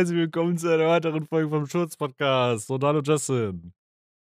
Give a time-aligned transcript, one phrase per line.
[0.00, 2.70] herzlich willkommen zu einer weiteren Folge vom Schurz-Podcast.
[2.70, 3.74] Und hallo Justin.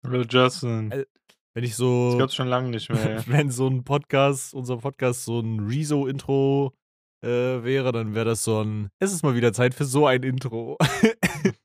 [0.06, 0.92] Hallo Justin.
[0.92, 1.06] Äh,
[1.54, 2.12] Wenn ich so.
[2.12, 3.22] Das gab's schon lange nicht mehr.
[3.28, 6.72] Wenn so ein Podcast, unser Podcast, so ein Rezo-Intro
[7.22, 8.88] äh, wäre, dann wäre das so ein.
[9.00, 10.78] Es ist mal wieder Zeit für so ein Intro.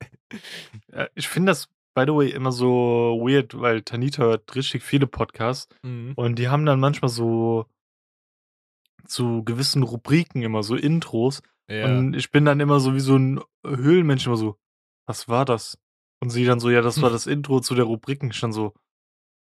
[0.92, 5.06] Ja, ich finde das, by the way, immer so weird, weil Tanita hört richtig viele
[5.06, 6.14] Podcasts Mhm.
[6.16, 7.66] und die haben dann manchmal so
[9.06, 11.86] zu gewissen Rubriken immer so Intros Ja.
[11.86, 14.58] und ich bin dann immer so wie so ein Höhlenmensch immer so,
[15.06, 15.78] was war das?
[16.20, 18.30] Und sie dann so, ja, das war das Intro zu der Rubriken.
[18.30, 18.74] Ich dann so,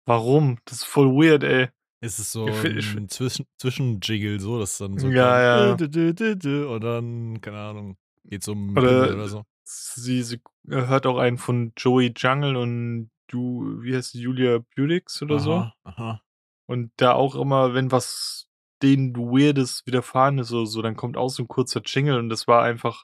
[0.05, 0.57] warum?
[0.65, 1.69] Das ist voll weird, ey.
[2.01, 5.07] ist es so Ich ein Zwischen Zwischenjiggle, so, dass dann so.
[5.09, 5.97] Ja, kommt, ja.
[5.97, 9.43] äh, Und dann, keine Ahnung, geht's um Oder- oder so.
[9.67, 15.21] Sie, sie hört auch einen von Joey Jungle und du, wie heißt sie, Julia Budix
[15.23, 15.53] oder so.
[15.53, 16.21] Aha, aha.
[16.67, 18.44] Und da auch immer, wenn was
[18.85, 22.47] denen Weirdes widerfahren ist oder so, dann kommt auch so ein kurzer Jingle und das
[22.47, 23.03] war einfach,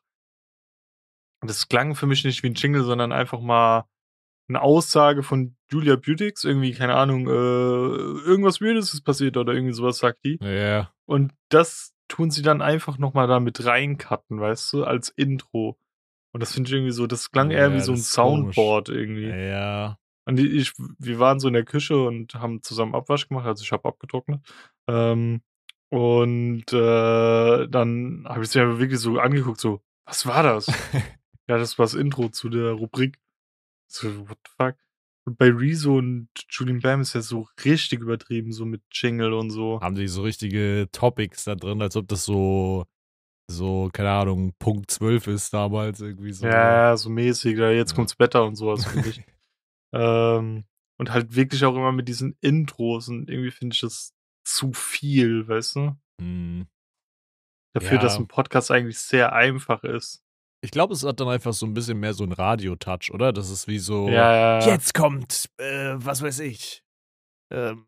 [1.42, 3.86] das klang für mich nicht wie ein Jingle, sondern einfach mal
[4.48, 9.74] eine Aussage von Julia Butix, irgendwie, keine Ahnung, äh, irgendwas Weirdes ist passiert oder irgendwie
[9.74, 10.38] sowas sagt die.
[10.42, 10.92] Ja.
[11.06, 15.78] Und das tun sie dann einfach nochmal da mit reincutten, weißt du, als Intro.
[16.34, 18.56] Und das finde ich irgendwie so, das klang eher Ja, wie so ein ist komisch.
[18.56, 19.30] Soundboard irgendwie.
[19.30, 19.98] Ja.
[20.26, 23.72] Und ich, wir waren so in der Küche und haben zusammen Abwasch gemacht, also ich
[23.72, 24.42] habe abgetrocknet.
[24.88, 25.42] Ähm,
[25.92, 30.67] und äh, dann habe ich sie mir wirklich so angeguckt, so, was war das?
[31.47, 33.20] ja, das war das Intro zu der Rubrik.
[33.88, 34.75] So, what the fuck?
[35.25, 39.50] Und bei Rezo und Julian Bam ist ja so richtig übertrieben, so mit Jingle und
[39.52, 39.81] so.
[39.81, 42.86] haben die so richtige Topics da drin, als ob das so,
[43.50, 46.47] so, keine Ahnung, Punkt 12 ist damals irgendwie so.
[46.47, 47.95] Ja, so mäßig, ja, jetzt Ja.
[47.97, 49.22] kommt's Wetter und sowas, finde ich.
[49.94, 50.63] ähm,
[50.97, 54.13] und halt wirklich auch immer mit diesen Intros und irgendwie finde ich das
[54.44, 55.96] zu viel, weißt du?
[56.22, 56.68] Hm.
[57.74, 58.02] Dafür, Ja.
[58.02, 60.24] dass ein Podcast eigentlich sehr einfach ist.
[60.63, 63.34] Ich glaube, es hat dann einfach so ein bisschen mehr so ein Radio-Touch, oder?
[63.34, 64.68] Das ist wie so, Ja, ja.
[64.68, 66.84] jetzt kommt, äh, was weiß ich,
[67.52, 67.88] ähm,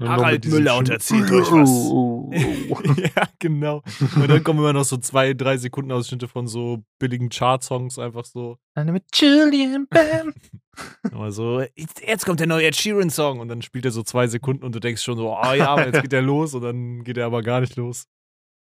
[0.00, 1.68] Harald Müller und erzählt euch was.
[1.68, 2.32] Oh, oh,
[2.70, 2.92] oh.
[2.96, 3.82] ja, genau.
[4.16, 8.24] Und dann kommen immer noch so zwei, drei Sekunden Ausschnitte von so billigen Chart-Songs, einfach
[8.24, 8.58] so.
[8.74, 10.32] Eine mit Julian Bam.
[11.12, 14.28] Immer so, jetzt jetzt kommt der neue Ed Sheeran-Song und dann spielt er so zwei
[14.28, 17.04] Sekunden und du denkst schon so, oh ja, aber jetzt geht er los und dann
[17.04, 18.06] geht er aber gar nicht los.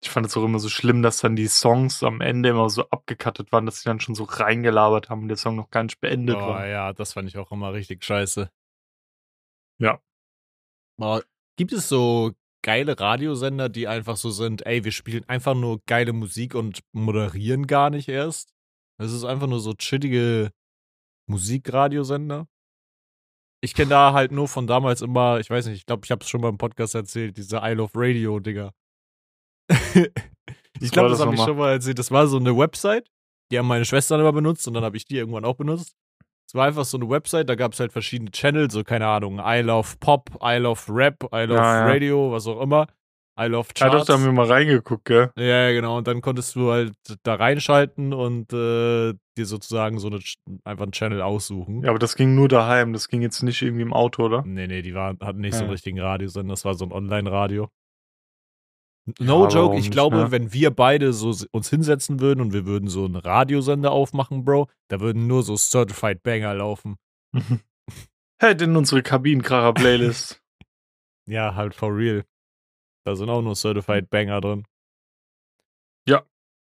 [0.02, 2.88] Ich fand es auch immer so schlimm, dass dann die Songs am Ende immer so
[2.88, 6.00] abgekattet waren, dass sie dann schon so reingelabert haben und der Song noch gar nicht
[6.00, 6.66] beendet Oh war.
[6.68, 8.48] ja, das fand ich auch immer richtig scheiße.
[9.78, 10.00] Ja.
[11.56, 12.32] Gibt es so
[12.62, 17.66] geile Radiosender, die einfach so sind, ey, wir spielen einfach nur geile Musik und moderieren
[17.66, 18.52] gar nicht erst?
[18.98, 20.50] Das ist einfach nur so chillige
[21.28, 22.48] Musikradiosender.
[23.60, 26.22] Ich kenne da halt nur von damals immer, ich weiß nicht, ich glaube, ich habe
[26.22, 28.72] es schon mal im Podcast erzählt, diese I Love Radio Dinger.
[29.68, 31.98] ich glaube, das das habe ich schon mal erzählt.
[31.98, 33.10] Das war so eine Website,
[33.50, 35.96] die haben meine Schwestern immer benutzt und dann habe ich die irgendwann auch benutzt.
[36.48, 39.38] Es war einfach so eine Website, da gab es halt verschiedene Channels, so keine Ahnung,
[39.44, 41.84] I Love Pop, I Love Rap, I Love Ja, ja.
[41.86, 42.86] Radio, was auch immer.
[43.38, 43.98] I Love Ja, Charts.
[43.98, 45.30] doch, da haben wir mal reingeguckt, gell?
[45.36, 45.98] Ja, ja, genau.
[45.98, 50.84] Und dann konntest du halt da reinschalten und äh, dir sozusagen so eine, Ch- einfach
[50.84, 51.82] einen Channel aussuchen.
[51.84, 54.42] Ja, aber das ging nur daheim, das ging jetzt nicht irgendwie im Auto, oder?
[54.44, 55.72] Nee, nee, die waren, hatten nicht so einen Ja.
[55.72, 57.68] richtigen Radiosender, das war so ein Online-Radio.
[59.18, 60.30] Ja, No aber joke, ich glaube, ne?
[60.30, 64.68] wenn wir beide so uns hinsetzen würden und wir würden so einen Radiosender aufmachen, Bro,
[64.88, 66.96] da würden nur so Certified Banger laufen.
[68.40, 70.42] Hätte in unsere Kabinenkracher-Playlist.
[71.30, 72.24] Ja, halt for real.
[73.04, 74.64] Da sind auch nur Certified Banger drin.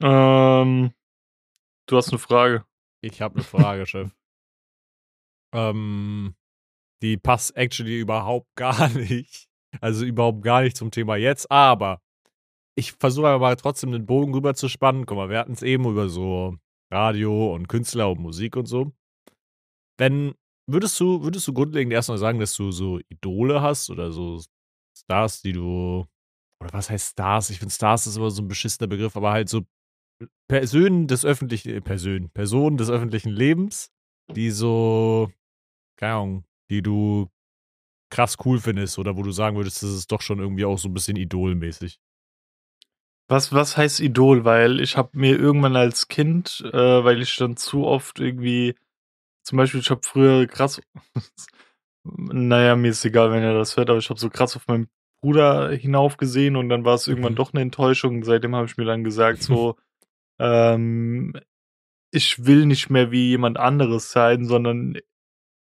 [0.02, 0.92] ähm,
[1.86, 2.64] du hast eine Frage.
[3.00, 4.10] Ich habe eine Frage, Chef.
[5.56, 6.34] Ähm,
[7.00, 9.48] die passt actually überhaupt gar nicht.
[9.80, 12.02] Also überhaupt gar nicht zum Thema jetzt, aber
[12.76, 15.06] ich versuche aber trotzdem den Bogen rüber zu spannen.
[15.06, 16.56] Guck mal, wir hatten es eben über so
[16.92, 18.92] Radio und Künstler und Musik und so.
[19.98, 20.34] Wenn,
[20.66, 24.40] würdest du, würdest du grundlegend erstmal sagen, dass du so Idole hast oder so
[24.96, 26.06] Stars, die du,
[26.60, 27.50] oder was heißt Stars?
[27.50, 29.62] Ich finde Stars ist immer so ein beschissener Begriff, aber halt so
[30.48, 33.90] Personen des öffentlichen, äh, Personen, Personen des öffentlichen Lebens,
[34.34, 35.30] die so,
[35.96, 37.28] keine Ahnung, die du
[38.10, 40.88] krass cool findest oder wo du sagen würdest, das ist doch schon irgendwie auch so
[40.88, 41.98] ein bisschen idolmäßig.
[43.28, 44.44] Was, was heißt Idol?
[44.44, 48.74] Weil ich habe mir irgendwann als Kind, äh, weil ich dann zu oft irgendwie,
[49.42, 50.80] zum Beispiel, ich habe früher krass,
[52.04, 54.88] naja, mir ist egal, wenn er das hört, aber ich habe so krass auf meinen
[55.20, 57.36] Bruder hinaufgesehen und dann war es irgendwann Mhm.
[57.36, 58.24] doch eine Enttäuschung.
[58.24, 59.76] Seitdem habe ich mir dann gesagt, so,
[60.38, 61.32] ähm,
[62.10, 64.98] ich will nicht mehr wie jemand anderes sein, sondern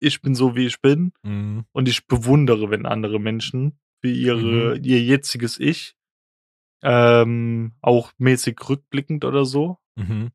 [0.01, 1.65] ich bin so, wie ich bin Mhm.
[1.73, 5.95] und ich bewundere, wenn andere Menschen wie ihre, ihr jetziges Ich
[6.83, 9.79] ähm, auch mäßig rückblickend oder so.
[9.97, 10.31] Mhm.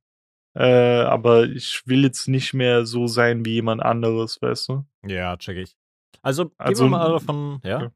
[0.55, 4.85] Äh, aber ich will jetzt nicht mehr so sein wie jemand anderes, weißt du?
[5.05, 5.75] Ja, check ich.
[6.21, 7.91] Also, Also, gehen wir mal davon, ja?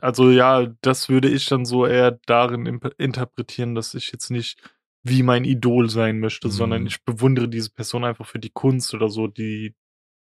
[0.00, 2.66] Also ja, das würde ich dann so eher darin
[2.98, 4.58] interpretieren, dass ich jetzt nicht
[5.04, 6.86] wie mein Idol sein möchte, sondern Mhm.
[6.88, 9.76] ich bewundere diese Person einfach für die Kunst oder so, die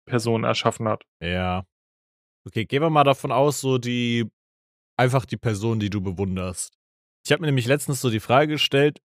[0.05, 1.05] Person erschaffen hat.
[1.21, 1.65] Ja.
[2.45, 4.29] Okay, gehen wir mal davon aus, so die,
[4.97, 6.77] einfach die Person, die du bewunderst.
[7.25, 9.01] Ich habe mir nämlich letztens so die Frage gestellt,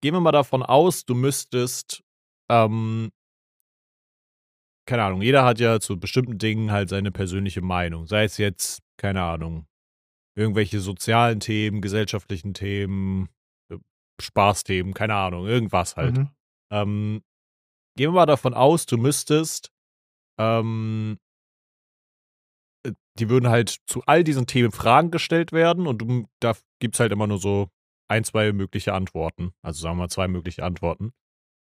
[0.00, 2.02] gehen wir mal davon aus, du müsstest,
[2.50, 3.12] ähm,
[4.86, 8.06] keine Ahnung, jeder hat ja zu bestimmten Dingen halt seine persönliche Meinung.
[8.06, 9.66] Sei es jetzt, keine Ahnung,
[10.36, 13.28] irgendwelche sozialen Themen, gesellschaftlichen Themen,
[13.70, 13.78] äh,
[14.20, 16.18] Spaßthemen, keine Ahnung, irgendwas halt.
[16.18, 16.30] Mhm.
[16.72, 17.22] Ähm,
[17.96, 19.70] gehen wir mal davon aus, du müsstest,
[20.38, 21.23] ähm, äh,
[23.18, 27.12] die würden halt zu all diesen Themen Fragen gestellt werden und du, da gibt's halt
[27.12, 27.68] immer nur so
[28.08, 29.52] ein, zwei mögliche Antworten.
[29.62, 31.12] Also sagen wir mal zwei mögliche Antworten.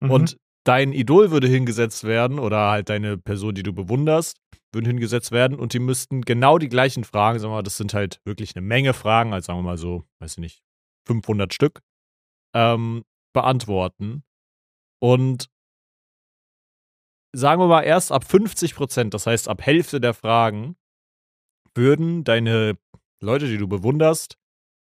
[0.02, 0.12] Mhm.
[0.12, 4.38] Und dein Idol würde hingesetzt werden oder halt deine Person, die du bewunderst,
[4.74, 7.94] würden hingesetzt werden und die müssten genau die gleichen Fragen, sagen wir mal, das sind
[7.94, 10.64] halt wirklich eine Menge Fragen, also sagen wir mal so, weiß ich nicht,
[11.08, 11.82] 500 Stück,
[12.56, 14.24] ähm, beantworten.
[15.02, 15.50] Und
[17.34, 20.76] sagen wir mal erst ab 50 Prozent, das heißt ab Hälfte der Fragen,
[21.76, 22.78] würden deine
[23.22, 24.38] Leute, die du bewunderst,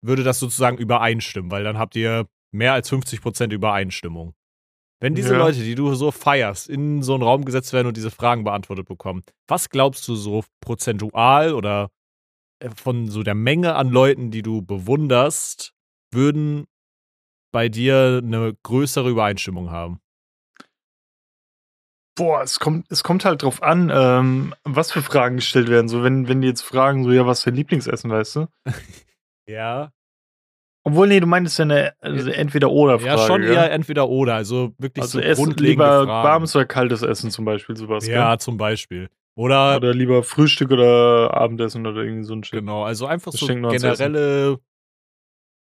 [0.02, 4.34] würde das sozusagen übereinstimmen, weil dann habt ihr mehr als 50 Prozent Übereinstimmung.
[5.00, 5.38] Wenn diese Ja.
[5.38, 8.86] Leute, die du so feierst, in so einen Raum gesetzt werden und diese Fragen beantwortet
[8.86, 11.90] bekommen, was glaubst du so prozentual oder
[12.60, 15.72] äh, von so der Menge an Leuten, die du bewunderst,
[16.12, 16.64] würden
[17.52, 20.00] bei dir eine größere Übereinstimmung haben?
[22.16, 25.88] Boah, es kommt, es kommt halt drauf an, ähm, was für Fragen gestellt werden.
[25.88, 28.46] So, wenn, wenn die jetzt fragen, so, ja, was für ein Lieblingsessen, weißt du?
[29.46, 29.90] Ja.
[30.84, 33.06] Obwohl, nee, du meintest ja eine also Entweder-Oder-Frage.
[33.20, 33.52] Ja, schon gell?
[33.52, 34.34] eher entweder oder.
[34.37, 36.08] Also wirklich Also so Essen, lieber Fragen.
[36.08, 38.06] warmes oder kaltes Essen zum Beispiel, sowas.
[38.06, 39.08] Ja, zum Beispiel.
[39.08, 39.17] gell?
[39.37, 42.60] Oder, Oder lieber Frühstück oder Abendessen oder irgendwie so ein Shit.
[42.60, 44.58] genau, also einfach so generelle,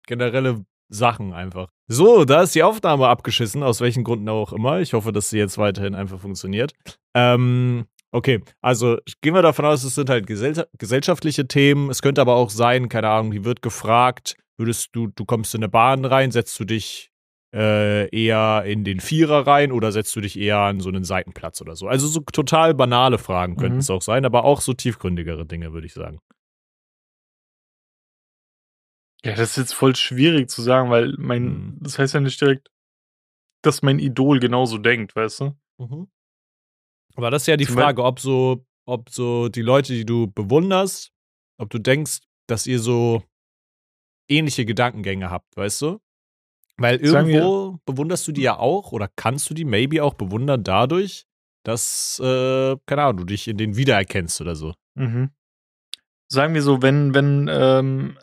[0.07, 1.69] generelle Sachen einfach.
[1.89, 4.81] So, da ist die Aufnahme abgeschissen, aus welchen Gründen auch immer.
[4.81, 6.73] Ich hoffe, dass sie jetzt weiterhin einfach funktioniert.
[7.15, 11.91] Ähm, okay, also gehen wir davon aus, es sind halt gesell gesellschaftliche Themen.
[11.91, 15.61] Es könnte aber auch sein, keine Ahnung, die wird gefragt, würdest du, du kommst in
[15.63, 17.11] eine Bahn rein, setzt du dich
[17.55, 21.61] äh, eher in den Vierer rein oder setzt du dich eher an so einen Seitenplatz
[21.61, 21.87] oder so?
[21.89, 23.81] Also so total banale Fragen könnten Mhm.
[23.81, 26.19] es auch sein, aber auch so tiefgründigere Dinge, würde ich sagen.
[29.25, 31.79] Ja, das ist jetzt voll schwierig zu sagen, weil mein, Mhm.
[31.81, 32.69] das heißt ja nicht direkt,
[33.63, 35.57] dass mein Idol genauso denkt, weißt du?
[37.15, 40.27] Aber das ist ja die Zum Frage, ob so, ob so die Leute, die du
[40.27, 41.13] bewunderst,
[41.59, 43.23] ob du denkst, dass ihr so
[44.29, 46.01] ähnliche Gedankengänge habt, weißt du?
[46.79, 51.27] Weil irgendwo bewunderst du die ja auch oder kannst du die maybe auch bewundern dadurch,
[51.65, 54.75] dass, äh, keine Ahnung, du dich in denen wiedererkennst oder so.
[54.95, 55.31] Mhm.
[56.29, 58.19] Sagen wir so, wenn, wenn, ähm,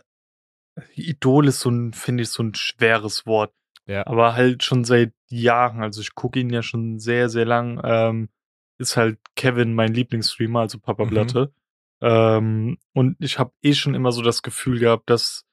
[0.95, 3.53] Idol ist so ein, finde ich, so ein schweres Wort.
[3.85, 4.05] Ja.
[4.05, 8.29] Aber halt schon seit Jahren, also ich gucke ihn ja schon sehr, sehr lang, ähm,
[8.77, 11.09] ist halt Kevin mein Lieblingsstreamer, also Papa Mhm.
[11.09, 11.53] Blatte.
[12.01, 15.45] Ähm, und ich habe eh schon immer so das Gefühl gehabt, dass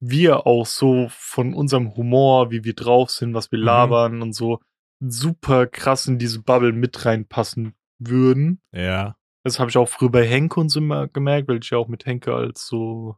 [0.00, 3.64] wir auch so von unserem Humor, wie wir drauf sind, was wir Mhm.
[3.64, 4.60] labern und so,
[5.00, 8.60] super krass in diese Bubble mit reinpassen würden.
[8.72, 9.16] Ja.
[9.44, 11.88] Das habe ich auch früher bei Henke und so immer gemerkt, weil ich ja auch
[11.88, 13.16] mit Henke als so.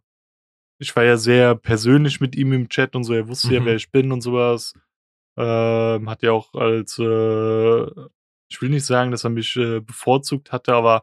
[0.78, 3.64] Ich war ja sehr persönlich mit ihm im Chat und so, er wusste ja, Mhm.
[3.66, 4.75] wer ich bin und sowas.
[5.37, 7.83] Ähm, hat ja auch als, äh,
[8.49, 11.02] ich will nicht sagen, dass er mich äh, bevorzugt hatte, aber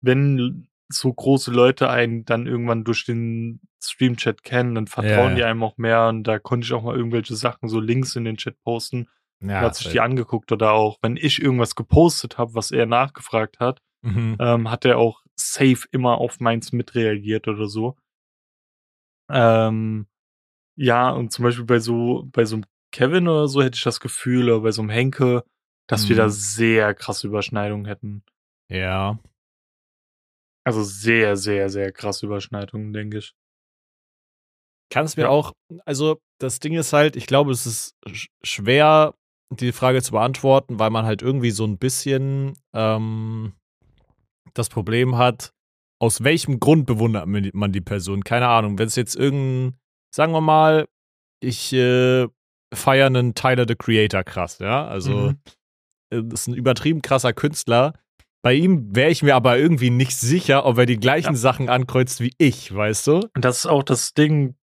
[0.00, 5.34] wenn so große Leute einen dann irgendwann durch den Stream-Chat kennen, dann vertrauen Ja.
[5.34, 8.24] die einem auch mehr und da konnte ich auch mal irgendwelche Sachen, so Links in
[8.24, 9.08] den Chat posten.
[9.40, 12.86] Ja, er hat sich die angeguckt oder auch, wenn ich irgendwas gepostet habe, was er
[12.86, 14.36] nachgefragt hat, mhm.
[14.40, 17.96] ähm, hat er auch safe immer auf meins mitreagiert oder so.
[19.30, 20.06] Ähm,
[20.76, 24.00] ja, und zum Beispiel bei so, bei so einem Kevin oder so hätte ich das
[24.00, 25.44] Gefühl, oder bei so einem Henke,
[25.88, 26.30] dass wir da Mhm.
[26.30, 28.24] sehr krasse Überschneidungen hätten.
[28.68, 29.18] Ja.
[30.64, 33.34] Also sehr, sehr, sehr krasse Überschneidungen, denke ich.
[34.90, 35.28] Kannst mir Ja.
[35.30, 35.52] auch,
[35.84, 39.14] also das Ding ist halt, ich glaube, es ist sch- schwer,
[39.50, 43.54] die Frage zu beantworten, weil man halt irgendwie so ein bisschen ähm,
[44.54, 45.52] das Problem hat,
[45.98, 48.22] aus welchem Grund bewundert man die- Person?
[48.24, 48.78] Keine Ahnung.
[48.78, 49.78] Wenn es jetzt irgendein,
[50.14, 50.86] sagen wir mal,
[51.40, 52.26] ich äh,
[52.74, 54.86] feiere einen Tyler the Creator krass, ja.
[54.86, 55.38] Also Mhm.
[56.12, 57.94] äh, das ist ein übertrieben krasser Künstler.
[58.42, 61.36] Bei ihm wäre ich mir aber irgendwie nicht sicher, ob er die gleichen Ja.
[61.36, 63.14] Sachen ankreuzt wie ich, weißt du?
[63.34, 64.54] Und das ist auch das Ding,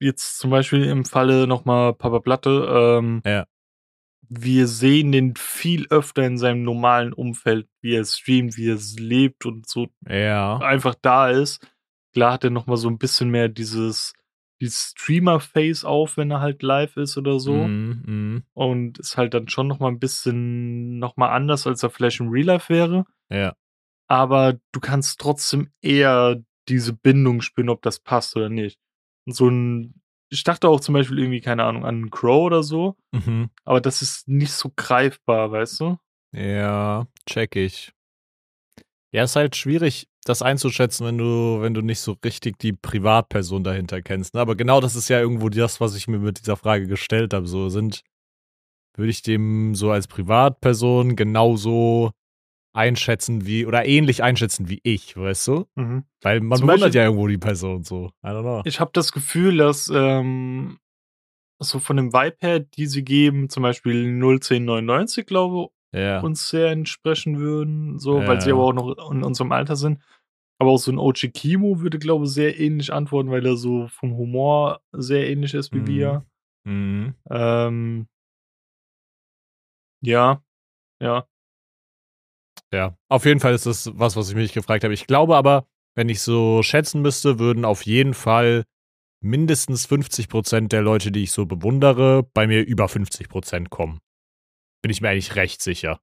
[0.00, 3.46] jetzt zum Beispiel im Falle nochmal Papa Platte, ähm, Ja.
[4.40, 9.44] Wir sehen den viel öfter in seinem normalen Umfeld, wie er streamt, wie er lebt
[9.46, 10.58] und so Ja.
[10.58, 11.66] einfach da ist.
[12.14, 14.14] Klar hat er nochmal so ein bisschen mehr dieses
[14.60, 17.52] dieses Streamer-Face auf, wenn er halt live ist oder so.
[17.66, 18.42] Mhm, mhm.
[18.54, 22.46] Und ist halt dann schon nochmal ein bisschen nochmal anders, als er vielleicht im Real
[22.46, 23.04] Life wäre.
[23.28, 23.54] Ja.
[24.08, 28.78] Aber du kannst trotzdem eher diese Bindung spüren, ob das passt oder nicht.
[29.26, 29.94] Und so 'n
[30.32, 33.50] ich dachte auch zum Beispiel irgendwie, keine Ahnung, an Crow oder so, Mhm.
[33.64, 35.98] aber das ist nicht so greifbar, weißt du?
[36.32, 37.92] Ja, check ich.
[39.12, 43.62] Ja, ist halt schwierig, das einzuschätzen, wenn du wenn du nicht so richtig die Privatperson
[43.62, 44.40] dahinter kennst, ne?
[44.40, 47.46] Aber genau das ist ja irgendwo das, was ich mir mit dieser Frage gestellt habe.
[47.46, 48.02] So sind
[48.96, 52.12] würde ich dem so als Privatperson genauso
[52.74, 55.66] einschätzen wie oder ähnlich einschätzen wie ich, weißt du?
[55.74, 56.04] Mhm.
[56.22, 58.06] Weil man Zum bewundert Beispiel- ja irgendwo die Person so.
[58.24, 58.62] I don't know.
[58.64, 60.78] Ich habe das Gefühl, dass, ähm,
[61.60, 66.20] so von dem Vibe her, die sie geben, zum Beispiel 01099, glaube Ja.
[66.20, 70.00] uns sehr entsprechen würden, so, Ja, weil sie aber auch noch in unserem Alter sind.
[70.58, 73.88] Aber auch so ein OG Kimo würde, glaube ich, sehr ähnlich antworten, weil er so
[73.88, 75.86] vom Humor sehr ähnlich ist wie Mhm.
[75.86, 76.26] wir.
[76.64, 77.14] Mhm.
[77.30, 78.06] Ähm,
[80.00, 80.42] ja,
[81.00, 81.26] ja.
[82.72, 84.94] Ja, auf jeden Fall ist das was, was ich mich gefragt habe.
[84.94, 88.64] Ich glaube aber, wenn ich so schätzen müsste, würden auf jeden Fall
[89.22, 94.00] mindestens 50% der Leute, die ich so bewundere, bei mir über 50% kommen.
[94.82, 96.00] Bin ich mir eigentlich recht sicher.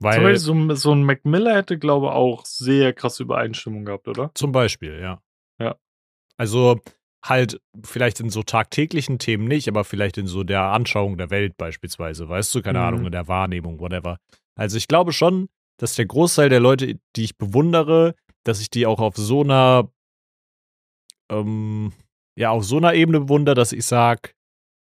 [0.00, 3.22] Zum Beispiel Weil, so, ein- so ein Mac Miller hätte, glaube ich, auch sehr krasse
[3.22, 4.30] Übereinstimmung gehabt, oder?
[4.34, 5.22] zum Beispiel, ja.
[5.58, 5.76] Ja.
[6.36, 6.80] Also
[7.24, 11.56] halt vielleicht in so tagtäglichen Themen nicht, aber vielleicht in so der Anschauung der Welt
[11.56, 12.84] beispielsweise, weißt du, keine Mhm.
[12.84, 14.18] Ahnung, in der Wahrnehmung, whatever.
[14.56, 18.86] Also ich glaube schon, dass der Großteil der Leute, die ich bewundere, dass ich die
[18.86, 19.90] auch auf so einer,
[21.30, 21.92] ähm,
[22.38, 24.34] ja, auf so einer Ebene bewundere, dass ich sag,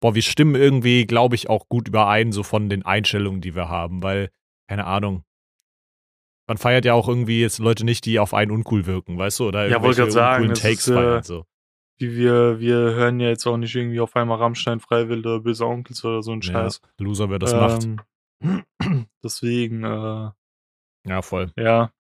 [0.02, 3.70] boah, wir stimmen irgendwie, glaube ich, auch gut überein, so von den Einstellungen, die wir
[3.70, 4.30] haben, weil,
[4.68, 5.24] keine Ahnung,
[6.48, 9.48] man feiert ja auch irgendwie jetzt Leute nicht, die auf einen uncool wirken, weißt du,
[9.48, 11.46] oder Ja, wollte irgendwelche grad sagen, Takes ist, äh, feiern, so.
[12.00, 15.66] Wie wir, wir hören ja jetzt auch nicht irgendwie auf einmal Rammstein, Freiwild oder Böse
[15.66, 16.82] Onkels oder so ein Ja, Scheiß.
[16.98, 17.88] Loser, wer das macht.
[19.24, 20.32] Deswegen, äh,
[21.08, 21.52] Ja, voll.
[21.58, 21.92] ja.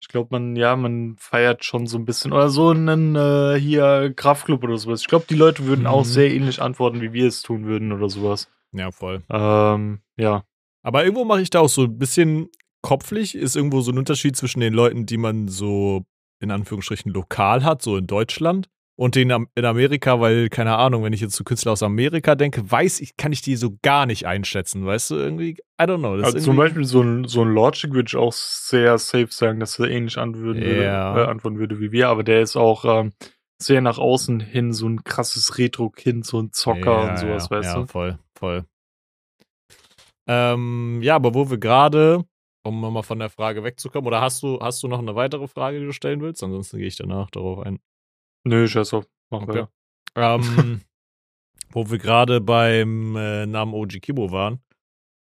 [0.00, 2.32] Ich glaube, man, ja, man feiert schon so ein bisschen.
[2.32, 5.00] Oder so einen äh, hier Kraftclub oder sowas.
[5.00, 6.08] Ich glaube, die Leute würden auch Mhm.
[6.08, 8.50] sehr ähnlich antworten, wie wir es tun würden oder sowas.
[8.72, 9.22] Ja, voll.
[9.30, 10.44] Ähm, ja.
[10.82, 12.50] Aber irgendwo mache ich da auch so ein bisschen
[12.82, 16.04] kopflich, ist irgendwo so ein Unterschied zwischen den Leuten, die man so
[16.38, 21.12] in Anführungsstrichen lokal hat, so in Deutschland, und den in Amerika, weil, keine Ahnung, wenn
[21.12, 24.26] ich jetzt zu Künstler aus Amerika denke, weiß ich, kann ich die so gar nicht
[24.26, 26.12] einschätzen, weißt du, irgendwie, I don't know.
[26.22, 29.78] Also zum Beispiel so ein, so ein Logic würde ich auch sehr safe sagen, dass
[29.78, 31.24] er ähnlich antworten würde, Ja.
[31.24, 33.12] äh, antworten würde wie wir, aber der ist auch ähm,
[33.60, 37.56] sehr nach außen hin so ein krasses Retro-Kind, so ein Zocker ja, und sowas, ja,
[37.56, 37.86] weißt ja, du?
[37.86, 38.64] voll, voll.
[40.26, 42.24] Ähm, ja, aber wo wir gerade,
[42.64, 45.80] um mal von der Frage wegzukommen, oder hast du, hast du noch eine weitere Frage,
[45.80, 46.42] die du stellen willst?
[46.42, 47.80] Ansonsten gehe ich danach darauf ein.
[48.44, 49.06] Nö, scheiß auf.
[49.30, 49.66] Machen Okay.
[50.16, 50.22] wir.
[50.22, 50.82] Ähm,
[51.70, 54.62] wo wir gerade beim äh, Namen OG Kibo waren.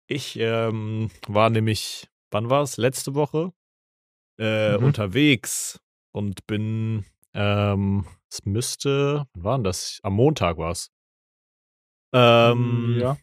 [0.08, 2.78] Ich ähm, war nämlich, wann war es?
[2.78, 3.54] Letzte Woche
[4.40, 4.86] äh, Mhm.
[4.86, 5.80] unterwegs
[6.12, 10.00] und bin, ähm, es müsste, wann war denn das?
[10.04, 10.92] Am Montag war es.
[12.14, 13.18] Ähm, ja.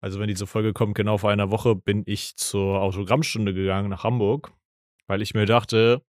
[0.00, 4.04] Also wenn diese Folge kommt, genau vor einer Woche bin ich zur Autogrammstunde gegangen nach
[4.04, 4.52] Hamburg,
[5.08, 6.02] weil ich mir dachte,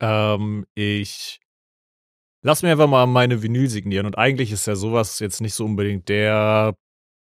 [0.00, 1.40] ähm, ich
[2.42, 4.06] lass mir einfach mal meine Vinyl signieren.
[4.06, 6.74] Und eigentlich ist ja sowas jetzt nicht so unbedingt der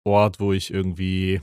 [0.04, 1.40] Ort, wo ich irgendwie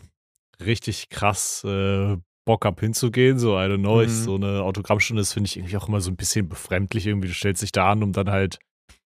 [0.63, 3.39] richtig krass äh, Bock hab hinzugehen.
[3.39, 4.01] So, I don't know.
[4.01, 4.23] Ich, Mhm.
[4.23, 7.07] so eine Autogrammstunde ist, finde ich, irgendwie auch immer so ein bisschen befremdlich.
[7.07, 8.59] Irgendwie, du stellst dich da an, um dann halt,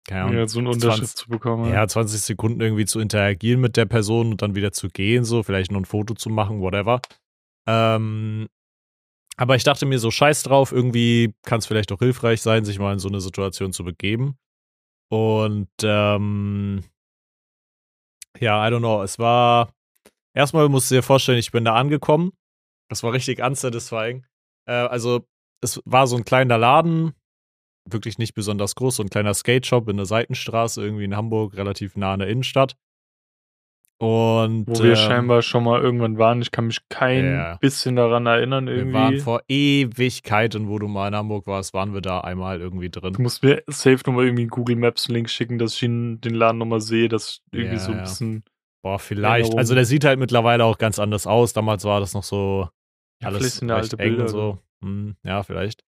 [0.08, 1.72] keine Ahnung, Ja, so einen 20 Unterschied zu bekommen.
[1.72, 5.44] ja, 20 Sekunden irgendwie zu interagieren mit der Person und dann wieder zu gehen, so,
[5.44, 7.02] vielleicht noch ein Foto zu machen, whatever.
[7.68, 8.48] Ähm,
[9.38, 12.80] aber ich dachte mir so, scheiß drauf, irgendwie kann es vielleicht auch hilfreich sein, sich
[12.80, 14.38] mal in so eine Situation zu begeben.
[15.10, 16.84] Und ähm,
[18.40, 19.74] ja, I don't know, es war,
[20.34, 22.32] erstmal musst du dir vorstellen, ich bin da angekommen.
[22.90, 24.26] Das war richtig unsatisfying.
[24.68, 25.26] Äh, also,
[25.62, 27.14] es war so ein kleiner Laden,
[27.90, 31.96] wirklich nicht besonders groß, so ein kleiner Skate-Shop in der Seitenstraße, irgendwie in Hamburg, relativ
[31.96, 32.76] nah an der Innenstadt.
[33.98, 36.42] Und Wo wir ähm, scheinbar schon mal irgendwann waren.
[36.42, 37.56] Ich kann mich kein Ja.
[37.58, 39.24] bisschen daran erinnern wir waren irgendwie.
[39.24, 43.16] vor Ewigkeiten, wo du mal in Hamburg warst, waren wir da einmal irgendwie Du drin.
[43.20, 46.82] musst mir safe nochmal irgendwie einen Google Maps Link schicken, dass ich den Laden nochmal
[46.82, 48.04] sehe, dass irgendwie Ja, so ein ja.
[48.04, 48.44] bisschen
[48.84, 49.40] Boah, vielleicht.
[49.46, 49.60] Erinnerung.
[49.60, 51.54] Also der sieht halt mittlerweile auch ganz anders aus.
[51.54, 52.68] Damals war das noch so
[53.22, 54.24] Ja, alles vielleicht alte eng Bilder.
[54.24, 54.60] und so.
[54.84, 55.84] Hm, ja, vielleicht.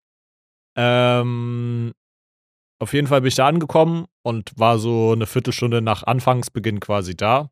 [0.77, 1.93] Ähm,
[2.81, 7.17] auf jeden Fall bin ich da angekommen und war so eine Viertelstunde nach Anfangsbeginn quasi
[7.17, 7.51] da.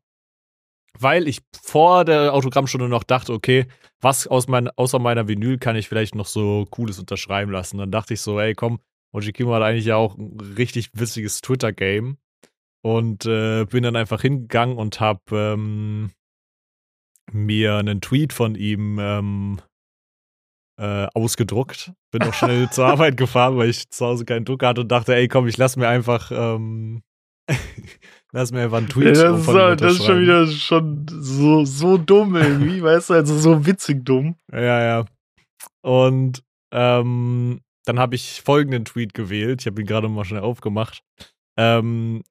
[0.99, 3.65] Weil ich vor der Autogrammstunde noch dachte, okay,
[4.01, 7.77] was aus mein, außer meiner Vinyl kann ich vielleicht noch so Cooles unterschreiben lassen.
[7.77, 8.79] Dann dachte ich so, ey, komm,
[9.13, 12.17] Ojikimo hat eigentlich ja auch ein richtig witziges Twitter-Game.
[12.83, 16.11] Und äh, bin dann einfach hingegangen und hab ähm,
[17.31, 19.61] mir einen Tweet von ihm ähm,
[20.79, 21.93] äh, ausgedruckt.
[22.11, 25.15] Bin auch schnell zur Arbeit gefahren, weil ich zu Hause keinen Druck hatte und dachte,
[25.15, 27.03] ey, komm, ich lass mir einfach, ähm,
[28.31, 31.65] lass mir einfach einen Tweet Ja, das, ist, halt- das ist schon wieder schon so,
[31.65, 34.35] so dumm irgendwie, weißt du, also so witzig dumm.
[34.51, 35.05] Ja, ja.
[35.81, 39.61] Und ähm, dann habe ich folgenden Tweet gewählt.
[39.61, 41.01] Ich habe ihn gerade mal schnell aufgemacht.
[41.57, 42.23] Ähm,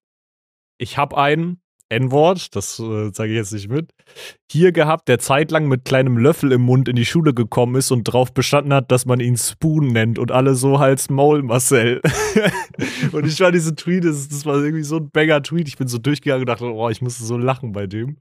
[0.78, 1.60] ich habe einen
[1.90, 3.92] N-Wort, das äh, sage ich jetzt nicht mit,
[4.50, 8.08] hier gehabt, der zeitlang mit kleinem Löffel im Mund in die Schule gekommen ist und
[8.08, 12.00] darauf bestanden hat, dass man ihn Spoon nennt und alle so Hals Maul Marcel.
[13.12, 15.68] und ich war diese Tweet, das, das war irgendwie so ein Banger-Tweet.
[15.68, 18.16] Ich bin so durchgegangen und dachte, oh, ich musste so lachen bei dem.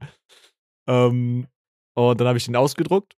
[0.88, 1.46] Ähm,
[1.96, 3.14] und dann habe ich den ausgedruckt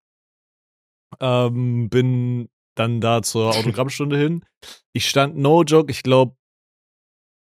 [1.19, 4.45] ähm, bin dann da zur Autogrammstunde hin.
[4.93, 6.35] Ich stand, no joke, ich glaube,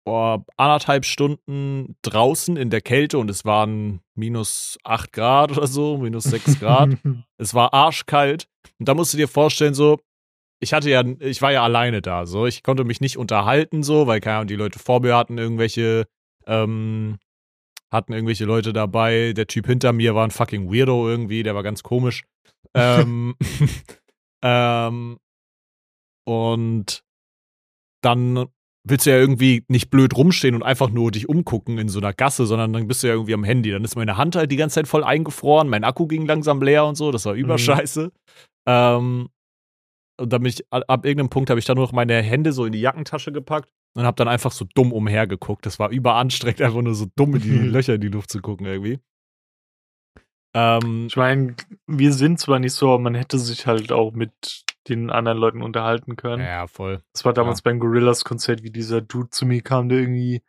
[0.06, 6.24] anderthalb Stunden draußen in der Kälte und es waren minus 8 Grad oder so, minus
[6.24, 6.98] 6 Grad.
[7.38, 8.48] es war arschkalt.
[8.80, 10.00] Und da musst du dir vorstellen, so,
[10.60, 14.08] ich hatte ja, ich war ja alleine da, so, ich konnte mich nicht unterhalten, so,
[14.08, 16.08] weil keine Ahnung, die Leute vor mir hatten irgendwelche,
[16.46, 17.18] ähm,
[17.92, 19.34] hatten irgendwelche Leute dabei.
[19.34, 22.24] Der Typ hinter mir war ein fucking Weirdo irgendwie, der war ganz komisch.
[22.74, 23.36] ähm,
[24.44, 25.18] ähm,
[26.26, 27.04] und
[28.02, 28.48] dann
[28.84, 32.14] willst du ja irgendwie nicht blöd rumstehen und einfach nur dich umgucken in so einer
[32.14, 33.72] Gasse, sondern dann bist du ja irgendwie am Handy.
[33.72, 36.86] Dann ist meine Hand halt die ganze Zeit voll eingefroren, mein Akku ging langsam leer
[36.86, 38.12] und so, das war überscheiße.
[38.68, 39.30] Ähm,
[40.20, 42.66] und dann bin ich, ab irgendeinem Punkt habe ich dann nur noch meine Hände so
[42.66, 45.66] in die Jackentasche gepackt und habe dann einfach so dumm umhergeguckt.
[45.66, 48.66] Das war überanstrengend, einfach nur so dumm in die Löcher in die Luft zu gucken
[48.66, 49.00] irgendwie.
[50.56, 51.56] Ähm, Ich meine,
[51.88, 55.62] wir sind zwar nicht so, aber man hätte sich halt auch mit den anderen Leuten
[55.62, 56.44] unterhalten können.
[56.44, 57.02] ja, voll.
[57.14, 60.42] Das war damals beim Gorillas-Konzert, wie dieser Dude zu mir kam, der irgendwie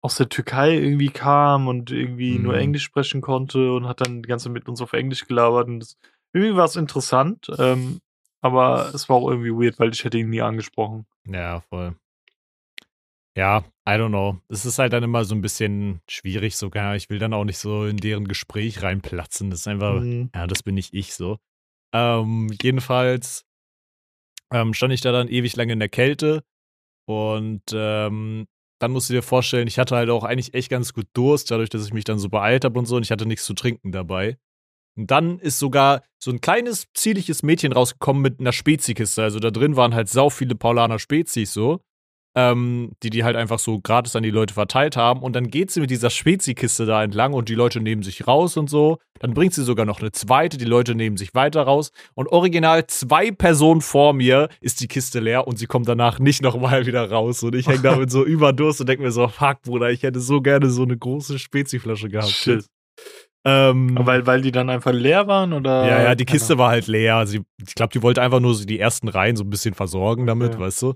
[0.00, 2.58] aus der Türkei irgendwie kam und irgendwie nur Mhm.
[2.60, 5.68] Englisch sprechen konnte und hat dann die ganze Zeit mit uns auf Englisch gelabert.
[5.68, 5.96] Und das,
[6.32, 8.00] irgendwie war es interessant, ähm,
[8.40, 11.06] aber es war auch irgendwie weird, weil ich hätte ihn nie angesprochen.
[11.26, 11.94] Ja, voll.
[13.36, 14.36] Ja, I don't know.
[14.48, 16.96] Es ist halt dann immer so ein bisschen schwierig sogar.
[16.96, 19.50] Ich will dann auch nicht so in deren Gespräch reinplatzen.
[19.50, 20.30] Das ist einfach, Mhm.
[20.34, 21.38] ja, das bin nicht ich so.
[21.92, 23.44] Ähm, jedenfalls
[24.52, 26.44] ähm, stand ich da dann ewig lange in der Kälte
[27.06, 28.46] und ähm,
[28.80, 31.70] dann musst du dir vorstellen, ich hatte halt auch eigentlich echt ganz gut Durst, dadurch,
[31.70, 33.92] dass ich mich dann so beeilt habe und so und ich hatte nichts zu trinken
[33.92, 34.38] dabei.
[34.96, 39.22] Und dann ist sogar so ein kleines, zierliches Mädchen rausgekommen mit einer Spezikiste.
[39.22, 41.82] Also da drin waren halt sau viele Paulaner Spezies so,
[42.34, 45.20] ähm, die die halt einfach so gratis an die Leute verteilt haben.
[45.22, 48.56] Und dann geht sie mit dieser Spezikiste da entlang und die Leute nehmen sich raus
[48.56, 48.98] und so.
[49.20, 51.92] Dann bringt sie sogar noch eine zweite, die Leute nehmen sich weiter raus.
[52.14, 56.42] Und original zwei Personen vor mir ist die Kiste leer und sie kommt danach nicht
[56.42, 57.42] nochmal wieder raus.
[57.42, 60.40] Und ich hänge damit so überdurst und denke mir so, fuck, Bruder, ich hätte so
[60.40, 62.30] gerne so eine große Speziflasche gehabt.
[62.30, 62.64] Shit.
[63.44, 65.84] Ähm, Weil, weil die dann einfach leer waren oder?
[65.84, 67.26] ja, ja, die Kiste war halt leer.
[67.26, 70.52] Sie, ich glaube, die wollte einfach nur die ersten Reihen so ein bisschen versorgen damit,
[70.54, 70.60] Okay.
[70.60, 70.94] weißt du.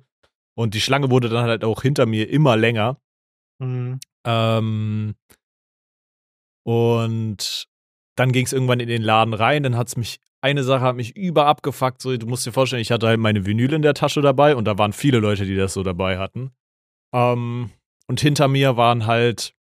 [0.57, 2.99] Und die Schlange wurde dann halt auch hinter mir immer länger.
[3.59, 4.01] Mhm.
[4.25, 5.15] Ähm,
[6.65, 7.69] und
[8.17, 9.63] dann ging es irgendwann in den Laden rein.
[9.63, 12.01] Dann hat es mich, eine Sache hat mich über abgefuckt.
[12.01, 14.65] So, du musst dir vorstellen, ich hatte halt meine Vinyl in der Tasche dabei und
[14.65, 16.51] da waren viele Leute, die das so dabei hatten.
[17.15, 17.71] Ähm,
[18.09, 19.55] und hinter mir waren halt,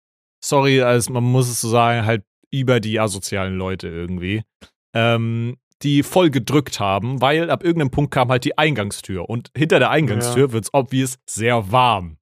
[0.44, 4.44] sorry, also man muss es so sagen, halt über die asozialen Leute irgendwie.
[4.94, 9.30] Ähm, die voll gedrückt haben, weil ab irgendeinem Punkt kam halt die Eingangstür.
[9.30, 12.18] Und hinter der Eingangstür wird's obvious sehr warm.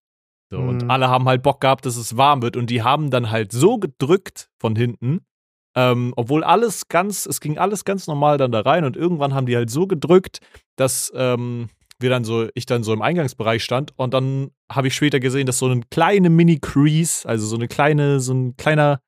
[0.49, 0.91] So, Und Mhm.
[0.91, 2.57] alle haben halt Bock gehabt, dass es warm wird.
[2.57, 5.21] Und die haben dann halt so gedrückt von hinten,
[5.75, 8.83] ähm, obwohl alles ganz, es ging alles ganz normal dann da rein.
[8.83, 10.39] Und irgendwann haben die halt so gedrückt,
[10.75, 11.69] dass ähm,
[11.99, 13.93] wir dann so, ich dann so im Eingangsbereich stand.
[13.97, 18.19] Und dann habe ich später gesehen, dass so eine kleine Mini-Crease, also so eine kleine,
[18.19, 18.99] so ein kleiner,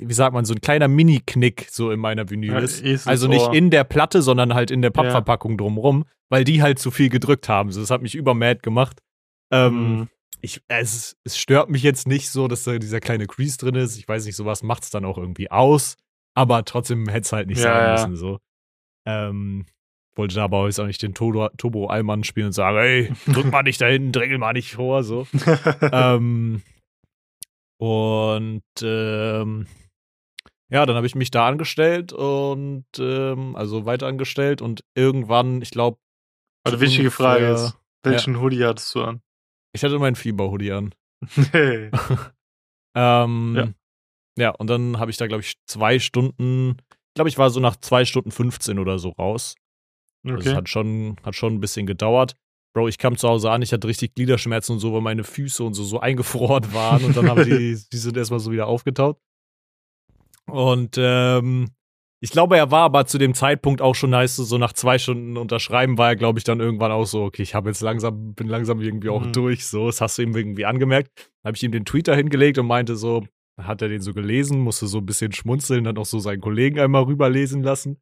[0.00, 2.80] wie sagt man, so ein kleiner Mini-Knick so in meiner Vinyl Ja, ist.
[2.80, 3.10] Eselsohr.
[3.10, 6.90] Also nicht in der Platte, sondern halt in der Pappverpackung drumrum, weil die halt zu
[6.90, 7.70] viel gedrückt haben.
[7.72, 8.98] So, Das hat mich übermad gemacht.
[9.52, 10.08] Ähm, Mhm.
[10.40, 13.96] ich, es, es stört mich jetzt nicht so, dass da dieser kleine Crease drin ist.
[13.98, 15.96] Ich weiß nicht, sowas macht es dann auch irgendwie aus.
[16.34, 17.92] Aber trotzdem hätte es halt nicht Ja, sein ja.
[17.92, 18.16] müssen.
[18.16, 18.38] So.
[19.06, 19.66] Ähm,
[20.16, 23.50] wollte da aber jetzt auch nicht den Turbo, Turbo Allmann spielen und sagen, ey, drück
[23.50, 25.02] mal nicht da hinten, drängel mal nicht vor.
[25.02, 25.26] So.
[25.92, 26.62] ähm,
[27.78, 29.66] und ähm,
[30.70, 35.70] ja, dann habe ich mich da angestellt und ähm, also weiter angestellt und irgendwann, ich
[35.70, 35.98] glaube,
[36.64, 39.22] Also wichtige Frage ist, welchen Hoodie hattest du an?
[39.72, 40.94] Ich hatte meinen Fieber-Hoodie an.
[41.52, 41.90] Nee.
[42.96, 43.68] Ähm, Ja.
[44.36, 44.50] ja.
[44.50, 47.76] und dann habe ich da, glaube ich, zwei Stunden, ich glaube, ich war so nach
[47.76, 49.54] zwei Stunden 15 oder so raus.
[50.24, 50.54] Das Okay.
[50.54, 52.34] hat schon, hat schon ein bisschen gedauert.
[52.74, 55.62] Bro, ich kam zu Hause an, ich hatte richtig Gliederschmerzen und so, weil meine Füße
[55.62, 59.18] und so, so eingefroren waren und dann haben die, die sind erstmal so wieder aufgetaut.
[60.50, 61.68] Und ähm,
[62.22, 65.36] ich glaube, er war aber zu dem Zeitpunkt auch schon nice, so nach zwei Stunden
[65.38, 68.46] unterschreiben war er, glaube ich, dann irgendwann auch so, okay, ich habe jetzt langsam, bin
[68.48, 69.32] langsam irgendwie auch Mhm.
[69.32, 71.10] durch, so, das hast du ihm irgendwie angemerkt.
[71.42, 73.24] Dann habe ich ihm den Tweeter hingelegt und meinte so,
[73.58, 76.78] hat er den so gelesen, musste so ein bisschen schmunzeln, dann auch so seinen Kollegen
[76.78, 77.98] einmal rüberlesen lassen.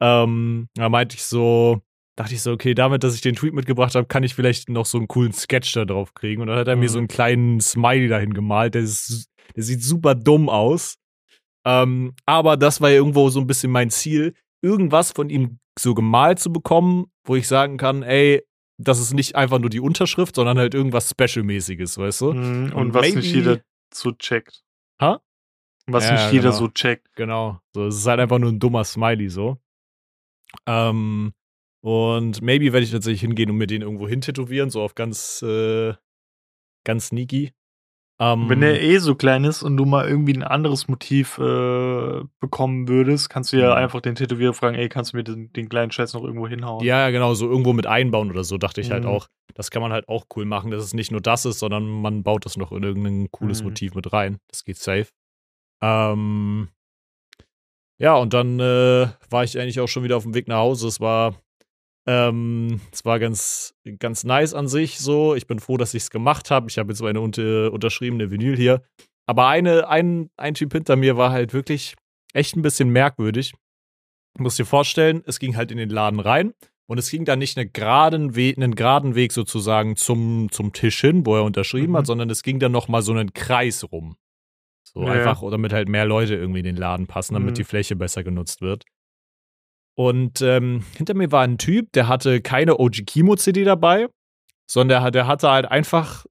[0.00, 1.80] Ähm, da meinte ich so,
[2.16, 4.86] dachte ich so, okay, damit, dass ich den Tweet mitgebracht habe, kann ich vielleicht noch
[4.86, 6.40] so einen coolen Sketch da drauf kriegen.
[6.42, 6.88] Und dann hat er mir Mhm.
[6.88, 10.96] so einen kleinen Smiley dahin gemalt, der, ist, der sieht super dumm aus.
[11.68, 15.94] Ähm, aber das war ja irgendwo so ein bisschen mein Ziel, irgendwas von ihm so
[15.94, 18.42] gemalt zu bekommen, wo ich sagen kann, ey,
[18.80, 22.32] das ist nicht einfach nur die Unterschrift, sondern halt irgendwas Special-mäßiges, weißt du?
[22.32, 23.60] Mhm, Und Und was nicht maybe- jeder
[23.92, 24.62] so checkt.
[25.00, 25.20] Ha?
[25.86, 26.56] Was Ja, nicht jeder genau.
[26.58, 27.14] so checkt.
[27.16, 27.60] Genau.
[27.74, 29.58] So, es ist halt einfach nur ein dummer Smiley so.
[30.66, 31.32] Ähm,
[31.82, 35.94] und maybe werde ich tatsächlich hingehen und mir den irgendwo hintätowieren, so auf ganz, äh,
[36.84, 37.52] ganz sneaky.
[38.20, 42.20] Ähm, Wenn der eh so klein ist und du mal irgendwie ein anderes Motiv äh,
[42.40, 43.76] bekommen würdest, kannst du ja Mhm.
[43.76, 46.84] einfach den Tätowierer fragen, ey, kannst du mir den, den kleinen Scheiß noch irgendwo hinhauen?
[46.84, 49.10] ja, genau, so irgendwo mit einbauen oder so, dachte ich halt Mhm.
[49.10, 49.28] auch.
[49.54, 52.22] Das kann man halt auch cool machen, dass es nicht nur das ist, sondern man
[52.24, 53.68] baut das noch in irgendein cooles Mhm.
[53.68, 54.38] Motiv mit rein.
[54.48, 55.08] Das geht safe.
[55.80, 56.68] Ähm,
[58.00, 60.88] ja, und dann äh, war ich eigentlich auch schon wieder auf dem Weg nach Hause.
[60.88, 61.34] Es war,
[62.08, 65.34] ähm, es war ganz, ganz nice an sich so.
[65.34, 66.70] Ich bin froh, dass ich es gemacht habe.
[66.70, 68.82] Ich habe jetzt meine unter, unterschriebene Vinyl hier.
[69.26, 71.96] Aber eine, ein, ein Typ hinter mir war halt wirklich
[72.32, 73.52] echt ein bisschen merkwürdig.
[74.36, 76.54] Du musst dir vorstellen, es ging halt in den Laden rein
[76.86, 81.00] und es ging da nicht einen geraden Weg, einen geraden Weg sozusagen zum, zum Tisch
[81.02, 81.96] hin, wo er unterschrieben Mhm.
[81.98, 84.16] hat, sondern es ging dann noch mal so einen Kreis rum.
[84.82, 85.12] So Ja.
[85.12, 87.56] einfach, damit halt mehr Leute irgendwie in den Laden passen, damit Mhm.
[87.56, 88.84] die Fläche besser genutzt wird.
[89.98, 94.06] Und ähm, hinter mir war ein Typ, der hatte keine OG Kimo CD dabei,
[94.70, 96.24] sondern der, hat- der hatte halt einfach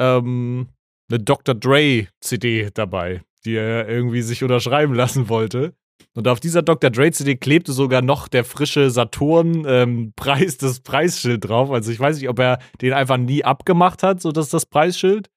[0.00, 0.68] ähm,
[1.10, 1.56] eine Dr.
[1.56, 5.74] Dre CD dabei, die er irgendwie sich unterschreiben lassen wollte.
[6.14, 6.90] Und auf dieser Dr.
[6.90, 11.70] Dre CD klebte sogar noch der frische Saturn ähm, das Preisschild drauf.
[11.72, 15.28] Also ich weiß nicht, ob er den einfach nie abgemacht hat, so dass das Preisschild.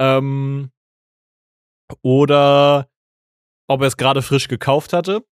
[0.00, 0.70] Ähm,
[2.02, 2.88] oder
[3.68, 5.24] ob er es gerade frisch gekauft hatte.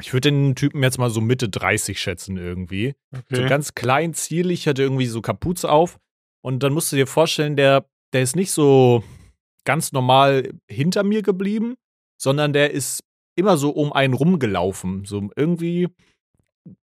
[0.00, 2.94] Ich würde den Typen jetzt mal so Mitte 30 schätzen irgendwie.
[3.30, 3.48] So okay.
[3.48, 5.98] ganz klein, zierlich, hatte irgendwie so Kapuze auf.
[6.44, 9.04] Und dann musst du dir vorstellen, der, der ist nicht so
[9.64, 11.76] ganz normal hinter mir geblieben,
[12.20, 13.04] sondern der ist
[13.36, 15.04] immer so um einen rumgelaufen.
[15.04, 15.88] So irgendwie,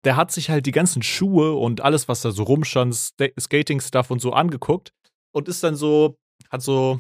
[0.04, 4.12] der hat sich halt die ganzen Schuhe und alles, was da so rumstand, Sta- Skating-Stuff
[4.12, 4.92] und so angeguckt
[5.34, 6.18] und ist dann so,
[6.50, 7.00] hat so,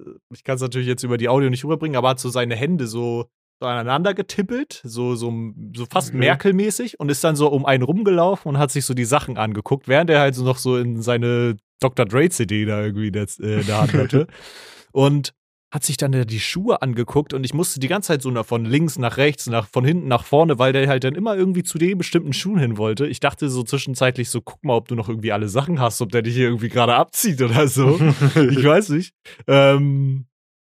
[0.00, 2.56] äh, ich kann es natürlich jetzt über die Audio nicht rüberbringen, aber hat so seine
[2.56, 3.26] Hände so,
[3.60, 5.32] so aneinander getippelt, so, so,
[5.74, 6.18] so fast Okay.
[6.18, 9.88] Merkel-mäßig und ist dann so um einen rumgelaufen und hat sich so die Sachen angeguckt,
[9.88, 12.06] während er halt so noch so in seine Dr.
[12.06, 14.26] Dre CD da irgendwie in der, äh, in der Hand hatte.
[14.92, 15.32] und
[15.72, 18.64] hat sich dann da die Schuhe angeguckt und ich musste die ganze Zeit so von
[18.64, 21.76] links nach rechts, nach, von hinten nach vorne, weil der halt dann immer irgendwie zu
[21.76, 23.06] den bestimmten Schuhen hin wollte.
[23.06, 26.12] Ich dachte so zwischenzeitlich so, guck mal, ob du noch irgendwie alle Sachen hast, ob
[26.12, 27.98] der dich hier irgendwie gerade abzieht oder so.
[28.36, 29.12] ich weiß nicht.
[29.48, 30.26] Ähm,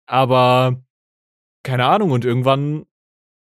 [0.08, 0.82] aber
[1.66, 2.86] keine Ahnung und irgendwann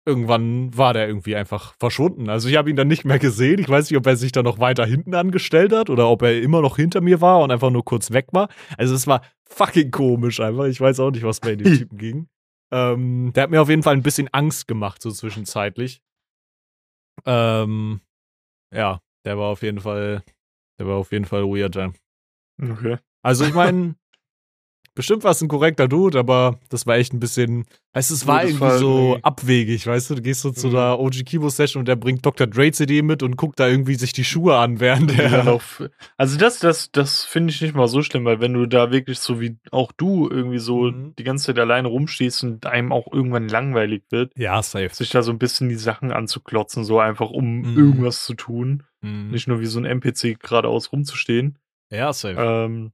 [0.07, 2.29] irgendwann war der irgendwie einfach verschwunden.
[2.29, 3.59] Also ich habe ihn dann nicht mehr gesehen.
[3.59, 6.41] Ich weiß nicht, ob er sich dann noch weiter hinten angestellt hat oder ob er
[6.41, 8.49] immer noch hinter mir war und einfach nur kurz weg war.
[8.77, 10.65] Also es war fucking komisch einfach.
[10.65, 12.27] Ich weiß auch nicht, was bei dem Typen ging.
[12.71, 16.01] Ähm, der hat mir auf jeden Fall ein bisschen Angst gemacht, so zwischenzeitlich.
[17.25, 18.01] Ähm,
[18.71, 20.23] ja, der war auf jeden Fall,
[20.79, 21.77] der war auf jeden Fall weird.
[22.61, 22.97] okay.
[23.23, 23.95] Also ich meine,
[24.95, 28.25] bestimmt war es ein korrekter Dude, aber das war echt ein bisschen, weißt du, es
[28.27, 30.75] war irgendwie war so irgendwie- abwegig, weißt du, du gehst so zu Mhm.
[30.77, 32.47] einer OG Kimo Session und der bringt Dr.
[32.47, 35.83] Dre CD mit und guckt da irgendwie sich die Schuhe an, während der auf,
[36.17, 39.19] also das, das, das finde ich nicht mal so schlimm, weil wenn du da wirklich
[39.19, 41.13] so wie auch du irgendwie so Mhm.
[41.19, 44.89] die ganze Zeit alleine rumstehst und einem auch irgendwann langweilig wird, Ja, safe.
[44.93, 47.77] sich da so ein bisschen die Sachen anzuklotzen, so einfach um Mhm.
[47.77, 48.83] irgendwas zu tun.
[49.01, 49.31] Mhm.
[49.31, 51.59] Nicht nur wie so ein NPC geradeaus rumzustehen.
[51.91, 52.35] Ja, safe.
[52.39, 52.91] Ähm,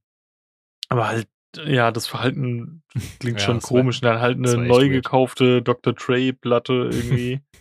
[0.90, 1.28] aber halt,
[1.66, 2.84] ja, das Verhalten
[3.20, 4.02] klingt Ja, schon das war- komisch.
[4.02, 4.92] Dann halt eine neu weird.
[5.04, 5.96] gekaufte Dr.
[5.96, 7.40] Trey-Platte irgendwie.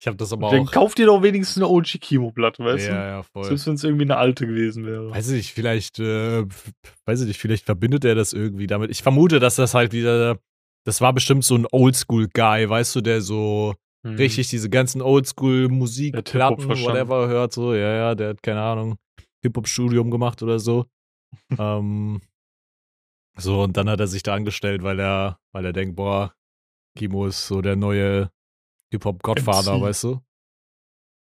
[0.00, 0.72] Ich habe das aber Dann auch.
[0.72, 3.08] kauf dir doch wenigstens eine OG Kimo-Platte, weißt ja, du?
[3.08, 3.44] ja, voll.
[3.44, 5.12] Selbst wenn es irgendwie eine alte gewesen wäre.
[5.12, 6.44] Weiß ich nicht, vielleicht, äh,
[7.06, 8.90] weiß ich nicht, vielleicht verbindet er das irgendwie damit.
[8.90, 10.40] Ich vermute, dass das halt wieder,
[10.84, 14.16] das war bestimmt so ein Oldschool-Guy, weißt du, der so Hm.
[14.16, 18.96] richtig diese ganzen Oldschool-Musik, Platten, whatever hört, so, ja, ja, der hat keine Ahnung,
[19.44, 20.86] Hip-Hop-Studium gemacht oder so.
[21.60, 22.20] ähm,
[23.36, 26.34] so, und dann hat er sich da angestellt, weil er, weil er denkt, boah,
[26.96, 28.30] Kimo ist so der neue
[28.90, 30.20] Hip-Hop-Godfather, weißt du?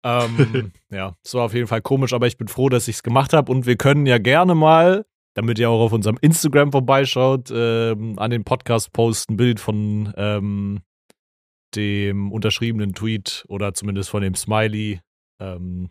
[0.03, 3.03] Ähm, ja, es war auf jeden Fall komisch, aber ich bin froh, dass ich es
[3.03, 7.51] gemacht habe und wir können ja gerne mal, damit ihr auch auf unserem Instagram vorbeischaut,
[7.55, 10.81] ähm, an den Podcast posten, ein Bild von ähm,
[11.75, 15.01] dem unterschriebenen Tweet oder zumindest von dem Smiley.
[15.39, 15.91] Ähm,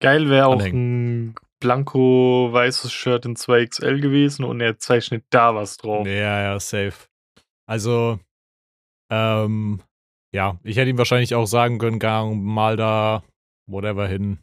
[0.00, 6.06] Geil wäre auch ein blanko-weißes Shirt in 2XL gewesen und er zeichnet da was drauf.
[6.06, 7.08] Ja, ja, safe.
[7.66, 8.18] Also,
[9.10, 9.80] ähm,
[10.34, 13.22] ja, ich hätte ihm wahrscheinlich auch sagen können, gang mal da,
[13.66, 14.38] whatever hin,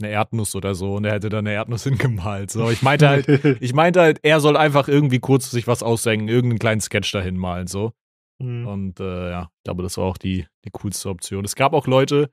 [0.00, 2.50] eine Erdnuss oder so und er hätte da eine Erdnuss hingemalt.
[2.50, 3.28] So, ich meinte halt,
[3.60, 7.36] ich meinte halt, er soll einfach irgendwie kurz sich was aussenken, irgendeinen kleinen Sketch dahin
[7.36, 7.92] malen, so.
[8.40, 8.66] Mhm.
[8.66, 11.44] Und äh, ja, ich glaube, das war auch die, die coolste Option.
[11.44, 12.30] Es gab auch Leute,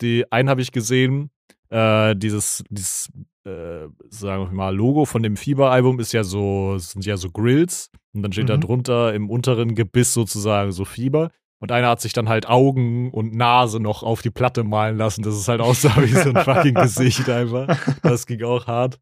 [0.00, 1.30] die, einen habe ich gesehen,
[1.68, 3.10] äh, dieses, dieses
[3.44, 7.90] äh, sagen wir mal, Logo von dem Fieber-Album ist ja so, sind ja so Grills
[8.12, 8.48] und dann steht mhm.
[8.48, 11.30] da drunter im unteren Gebiss sozusagen so Fieber.
[11.62, 15.22] Und einer hat sich dann halt Augen und Nase noch auf die Platte malen lassen,
[15.22, 17.78] dass es halt aussah wie so ein fucking Gesicht einfach.
[18.02, 18.98] Das ging auch hart.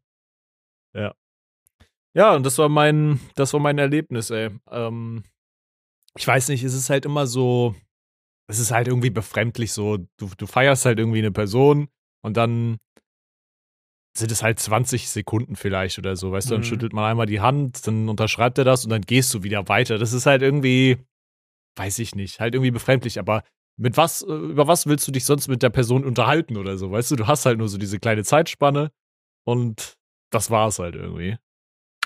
[0.93, 1.13] Ja.
[2.13, 4.49] Ja, und das war mein, das war mein Erlebnis, ey.
[4.69, 5.23] Ähm,
[6.17, 7.75] ich weiß nicht, es ist halt immer so,
[8.47, 9.97] es ist halt irgendwie befremdlich so.
[10.17, 11.87] Du, du feierst halt irgendwie eine Person
[12.21, 12.77] und dann
[14.17, 16.65] sind es halt 20 Sekunden vielleicht oder so, weißt du, dann mhm.
[16.65, 19.97] schüttelt man einmal die Hand, dann unterschreibt er das und dann gehst du wieder weiter.
[19.97, 20.97] Das ist halt irgendwie,
[21.77, 23.43] weiß ich nicht, halt irgendwie befremdlich, aber
[23.77, 26.91] mit was, äh, über was willst du dich sonst mit der Person unterhalten oder so,
[26.91, 27.15] weißt du?
[27.15, 28.91] Du hast halt nur so diese kleine Zeitspanne
[29.45, 29.97] und
[30.31, 31.37] das war es halt irgendwie.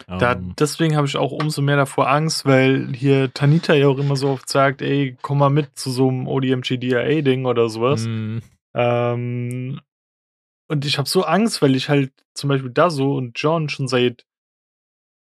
[0.08, 0.54] Da, um, ähm.
[0.60, 4.30] deswegen habe ich auch umso mehr davor Angst, weil hier Tanita ja auch immer so
[4.30, 8.06] oft sagt, ey, komm mal mit zu so einem ODMG DIA-Ding oder sowas.
[8.06, 8.40] Mm.
[8.76, 9.80] Ähm,
[10.74, 14.26] und ich habe so Angst, weil ich halt zum Beispiel Dazo und John schon seit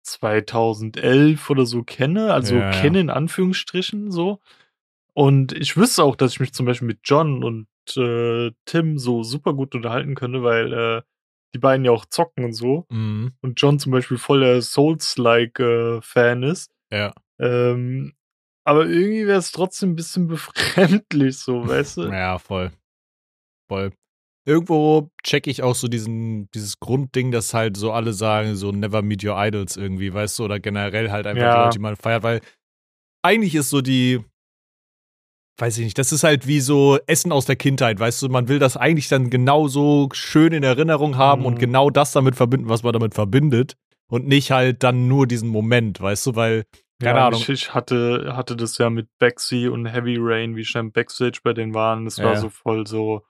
[0.04, 3.02] 2011 oder so kenne, also ja, kenne ja.
[3.02, 4.40] in Anführungsstrichen so.
[5.12, 9.24] Und ich wüsste auch, dass ich mich zum Beispiel mit John und äh, Tim so
[9.24, 11.02] super gut unterhalten könnte, weil äh,
[11.52, 12.86] die beiden ja auch zocken und so.
[12.88, 13.32] Mhm.
[13.40, 16.72] Und John zum Beispiel voll der Souls-like-Fan äh, ist.
[16.92, 17.12] Ja.
[17.40, 18.14] Ähm,
[18.64, 22.02] aber irgendwie wäre es trotzdem ein bisschen befremdlich, so, weißt du?
[22.04, 22.70] Ja, voll.
[23.68, 23.92] Voll
[24.44, 29.02] irgendwo checke ich auch so diesen, dieses Grundding, dass halt so alle sagen, so never
[29.02, 31.64] meet your idols irgendwie, weißt du, oder generell halt einfach ja.
[31.64, 32.40] Leute, die man feiert, weil
[33.22, 34.20] eigentlich ist so die,
[35.58, 38.48] weiß ich nicht, das ist halt wie so Essen aus der Kindheit, weißt du, man
[38.48, 41.46] will das eigentlich dann genauso schön in Erinnerung haben mhm.
[41.46, 43.76] und genau das damit verbinden, was man damit verbindet
[44.08, 46.64] und nicht halt dann nur diesen Moment, weißt du, weil
[47.00, 47.42] keine ja, Ahnung.
[47.48, 51.72] Ich, hatte, hatte das ja mit Baxi und Heavy Rain, wie dann Backstage bei denen
[51.72, 52.04] waren.
[52.04, 52.36] Das war ja.
[52.36, 53.22] so voll so,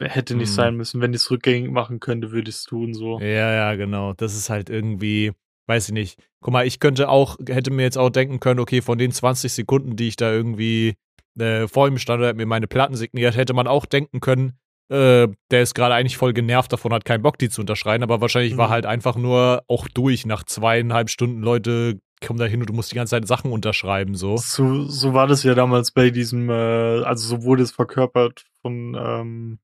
[0.00, 0.54] hätte nicht mhm.
[0.54, 1.00] sein müssen.
[1.00, 3.20] Wenn ich es rückgängig machen könnte, würde ich es tun, so.
[3.20, 4.12] Ja, ja, genau.
[4.14, 5.32] Das ist halt irgendwie,
[5.66, 6.18] weiß ich nicht.
[6.40, 9.52] Guck mal, ich könnte auch, hätte mir jetzt auch denken können, okay, von den 20
[9.52, 10.94] Sekunden, die ich da irgendwie
[11.38, 14.54] äh, vor ihm stand oder mir meine Platten signiert, hätte man auch denken können,
[14.90, 18.20] äh, der ist gerade eigentlich voll genervt davon, hat keinen Bock, die zu unterschreiben, aber
[18.20, 18.58] wahrscheinlich mhm.
[18.58, 22.72] war halt einfach nur auch durch nach zweieinhalb Stunden, Leute, komm da hin und du
[22.72, 24.36] musst die ganze Zeit Sachen unterschreiben, so.
[24.36, 28.96] So, so war das ja damals bei diesem, äh, also so wurde es verkörpert von,
[28.98, 29.58] ähm,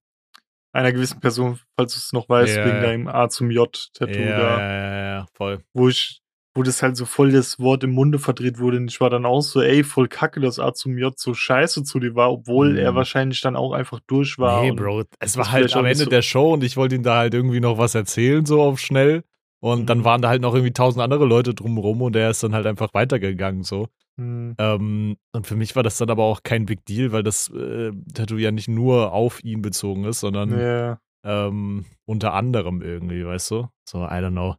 [0.77, 2.67] einer gewissen Person, falls du es noch weißt, yeah.
[2.67, 4.59] wegen deinem A zum J-Tattoo yeah, da.
[4.59, 5.59] Ja, ja, ja, voll.
[5.73, 6.21] Wo ich,
[6.55, 8.77] wo das halt so voll das Wort im Munde verdreht wurde.
[8.77, 11.83] Und ich war dann auch so, ey, voll kacke, dass A zum J so scheiße
[11.83, 12.79] zu dir war, obwohl mhm.
[12.79, 14.63] er wahrscheinlich dann auch einfach durch war.
[14.63, 17.19] Nee, Bro, es war halt am Ende so der Show und ich wollte ihm da
[17.19, 19.25] halt irgendwie noch was erzählen, so auf schnell.
[19.61, 19.87] Und mhm.
[19.87, 22.67] dann waren da halt noch irgendwie tausend andere Leute drumherum und er ist dann halt
[22.67, 23.89] einfach weitergegangen, so.
[24.17, 24.55] Mhm.
[24.59, 27.93] Ähm, und für mich war das dann aber auch kein Big Deal, weil das äh,
[28.15, 31.01] Tattoo ja nicht nur auf ihn bezogen ist, sondern yeah.
[31.25, 33.69] ähm, unter anderem irgendwie, weißt du?
[33.89, 34.57] So, I don't know.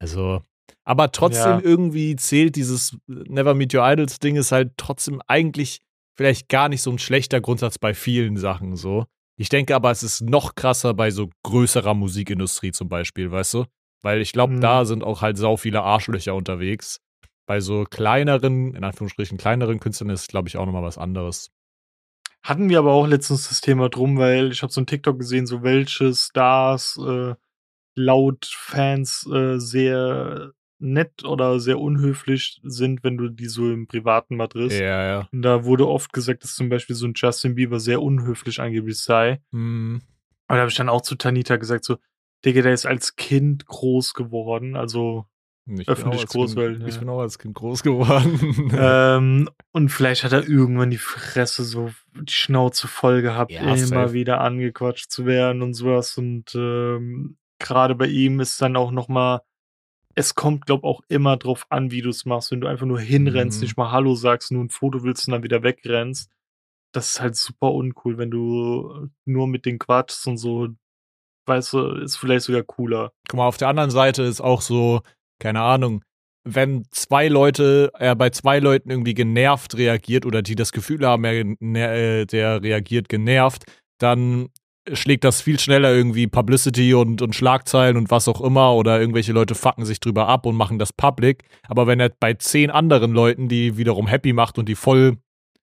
[0.00, 0.42] Also,
[0.84, 1.60] aber trotzdem ja.
[1.60, 5.80] irgendwie zählt dieses Never Meet Your Idols Ding ist halt trotzdem eigentlich
[6.16, 9.06] vielleicht gar nicht so ein schlechter Grundsatz bei vielen Sachen so.
[9.36, 13.64] Ich denke aber, es ist noch krasser bei so größerer Musikindustrie zum Beispiel, weißt du?
[14.02, 14.60] Weil ich glaube, mhm.
[14.60, 17.00] da sind auch halt sau viele Arschlöcher unterwegs
[17.46, 21.50] bei so kleineren, in Anführungsstrichen kleineren Künstlern ist, glaube ich, auch nochmal was anderes.
[22.42, 25.46] Hatten wir aber auch letztens das Thema drum, weil ich habe so ein TikTok gesehen,
[25.46, 27.34] so welche Stars äh,
[27.94, 34.36] laut Fans äh, sehr nett oder sehr unhöflich sind, wenn du die so im Privaten
[34.36, 34.78] mal triffst.
[34.78, 35.28] Ja, ja.
[35.32, 38.98] Und da wurde oft gesagt, dass zum Beispiel so ein Justin Bieber sehr unhöflich angeblich
[38.98, 39.40] sei.
[39.50, 40.02] Mhm.
[40.46, 41.96] Aber da habe ich dann auch zu Tanita gesagt, so,
[42.44, 45.24] Digga, der ist als Kind groß geworden, also
[45.66, 46.80] ich öffentlich groß, weil.
[46.80, 46.86] Ja.
[46.86, 48.70] Ich bin auch als Kind groß geworden.
[48.78, 53.76] ähm, und vielleicht hat er irgendwann die Fresse so die Schnauze voll gehabt, ja, immer
[53.76, 54.12] safe.
[54.12, 56.18] wieder angequatscht zu werden und sowas.
[56.18, 59.40] Und ähm, gerade bei ihm ist dann auch nochmal
[60.16, 62.50] es kommt, glaube auch immer drauf an, wie du es machst.
[62.52, 63.64] Wenn du einfach nur hinrennst, Mhm.
[63.64, 66.30] nicht mal Hallo sagst, nur ein Foto willst und dann wieder wegrennst,
[66.92, 68.16] das ist halt super uncool.
[68.18, 70.68] Wenn du nur mit denen quatschst und so,
[71.46, 73.12] weißt du, ist vielleicht sogar cooler.
[73.28, 75.02] Guck mal, auf der anderen Seite ist auch so,
[75.38, 76.02] keine Ahnung,
[76.46, 81.24] wenn zwei Leute, er bei zwei Leuten irgendwie genervt reagiert oder die das Gefühl haben,
[81.24, 83.64] er, ne- äh, der reagiert genervt,
[83.98, 84.48] dann
[84.92, 89.32] schlägt das viel schneller irgendwie Publicity und, und Schlagzeilen und was auch immer oder irgendwelche
[89.32, 91.44] Leute fucken sich drüber ab und machen das public.
[91.66, 95.16] Aber wenn er bei zehn anderen Leuten, die wiederum happy macht und die voll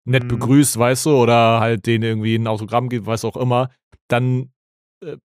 [0.05, 0.29] nett Mhm.
[0.29, 3.69] begrüßt, weißt du, oder halt denen irgendwie ein Autogramm gibt, was auch immer,
[4.07, 4.51] dann,
[5.05, 5.17] äh,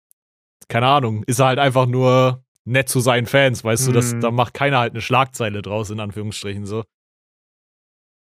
[0.68, 4.22] keine Ahnung, ist er halt einfach nur nett zu seinen Fans, weißt du, das, Mhm.
[4.22, 6.84] da macht keiner halt eine Schlagzeile draus, in Anführungsstrichen, so.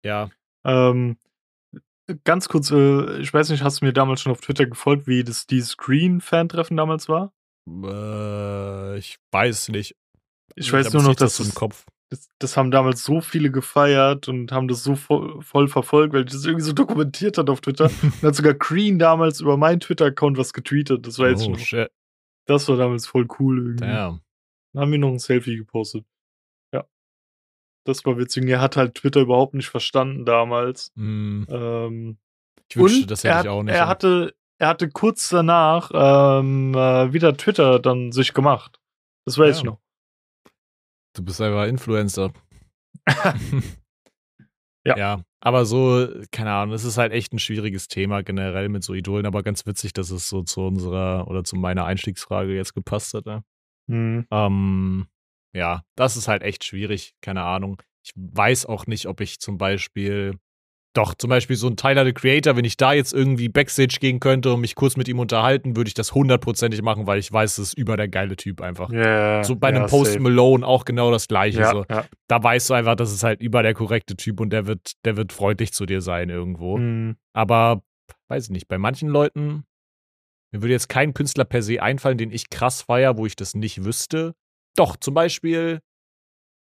[0.03, 0.29] Ja.
[0.65, 1.17] Ähm,
[2.23, 5.23] ganz kurz, äh, ich weiß nicht, hast du mir damals schon auf Twitter gefolgt, wie
[5.23, 7.33] das die Screen-Fan-Treffen damals war?
[7.69, 9.95] Äh, ich weiß nicht.
[10.55, 11.85] Ich weiß hab nur jetzt noch, nicht das dass im das, Kopf.
[12.09, 16.25] das, das haben damals so viele gefeiert und haben das so voll, voll verfolgt, weil
[16.25, 17.85] das irgendwie so dokumentiert hat auf Twitter.
[18.01, 21.87] und hat sogar Green damals über meinen Twitter-Account was getweetet, das weiß ich Oh, noch.
[22.47, 23.85] Das war damals voll cool irgendwie.
[23.85, 24.21] Damn.
[24.73, 26.05] Dann haben wir noch ein Selfie gepostet.
[26.73, 26.85] Ja.
[27.85, 28.47] Das war witzig.
[28.47, 30.91] Er hat halt Twitter überhaupt nicht verstanden damals.
[30.95, 32.17] Hm, Ähm,
[32.69, 33.75] ich wünschte, das er, hätte hat, ich auch nicht.
[33.75, 38.79] er hatte, er hatte kurz danach ähm, äh, wieder Twitter dann sich gemacht.
[39.25, 39.59] Das weiß Ja.
[39.59, 39.79] ich noch.
[41.13, 42.31] Du bist einfach Influencer.
[44.83, 44.97] Ja.
[44.97, 48.95] Ja, aber so, keine Ahnung, es ist halt echt ein schwieriges Thema generell mit so
[48.95, 53.13] Idolen, aber ganz witzig, dass es so zu unserer oder zu meiner Einstiegsfrage jetzt gepasst
[53.13, 53.27] hat.
[53.27, 53.43] Ne?
[53.91, 54.25] Hm.
[54.31, 55.07] Ähm,
[55.53, 57.81] ja, das ist halt echt schwierig, keine Ahnung.
[58.03, 60.35] Ich weiß auch nicht, ob ich zum Beispiel,
[60.93, 64.19] doch, zum Beispiel so ein Tyler the Creator, wenn ich da jetzt irgendwie Backstage gehen
[64.19, 67.57] könnte und mich kurz mit ihm unterhalten, würde ich das hundertprozentig machen, weil ich weiß,
[67.57, 68.91] das ist über der geile Typ einfach.
[68.91, 70.23] Ja, So bei einem ja, Post safe.
[70.23, 71.59] Malone auch genau das gleiche.
[71.59, 71.85] Ja, so.
[71.89, 72.05] ja.
[72.27, 75.17] Da weißt du einfach, das ist halt über der korrekte Typ und der wird, der
[75.17, 76.77] wird freundlich zu dir sein irgendwo.
[76.77, 77.17] Hm.
[77.33, 77.83] Aber
[78.29, 79.65] weiß ich nicht, bei manchen Leuten,
[80.51, 83.55] mir würde jetzt kein Künstler per se einfallen, den ich krass feier, wo ich das
[83.55, 84.33] nicht wüsste.
[84.75, 85.79] Doch, zum Beispiel,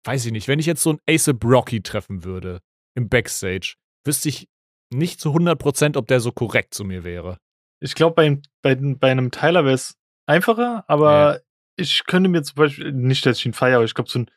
[0.05, 2.61] weiß ich nicht, wenn ich jetzt so ein ASAP Rocky treffen würde
[2.94, 3.74] im Backstage,
[4.05, 4.48] wüsste ich
[4.92, 7.38] nicht zu 100%, ob der so korrekt zu mir wäre.
[7.81, 9.94] Ich glaube, bei, bei, bei einem Tyler wäre es
[10.27, 11.40] einfacher, aber
[11.77, 14.31] ich könnte mir zum Beispiel, nicht, dass ich ihn feiere, aber ich glaube, so ein,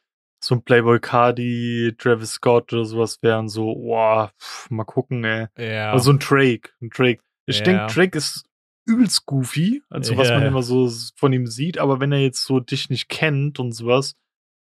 [0.43, 5.47] so ein Playboy Cardi, Travis Scott oder sowas wären so, boah, pff, mal gucken, ey.
[5.57, 5.91] Ja.
[5.91, 7.21] Aber so ein Drake, ein Drake.
[7.47, 7.63] Ich Ja.
[7.63, 8.45] denke, Drake ist
[8.85, 12.43] übelst goofy, also was Ja, man immer so von ihm sieht, aber wenn er jetzt
[12.43, 14.15] so dich nicht kennt und sowas,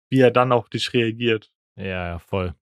[0.09, 1.51] wie er dann auf dich reagiert.
[1.77, 2.53] ja, ja, voll.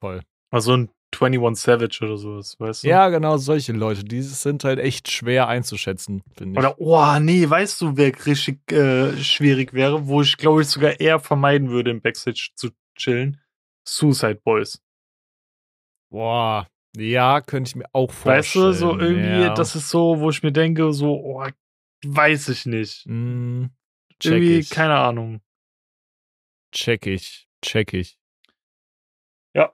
[0.00, 0.22] Voll.
[0.50, 2.88] Also ein 21 Savage oder sowas, weißt du?
[2.88, 6.58] Ja, genau, solche Leute, die sind halt echt schwer einzuschätzen, finde ich.
[6.58, 11.00] Oder, oh, nee, weißt du, wer richtig äh, schwierig wäre, wo ich glaube ich sogar
[11.00, 13.40] eher vermeiden würde, im Backstage zu chillen?
[13.86, 14.80] Suicide Boys.
[16.10, 18.38] Boah, ja, könnte ich mir auch vorstellen.
[18.38, 19.54] Weißt du, so irgendwie, ja.
[19.54, 21.46] das ist so, wo ich mir denke, so, oh,
[22.04, 23.04] weiß ich nicht.
[23.06, 23.66] Mm,
[24.20, 24.70] check Irgendwie, ich.
[24.70, 25.40] keine Ahnung.
[26.72, 27.48] Check ich.
[27.62, 28.18] Check ich.
[29.54, 29.72] Ja.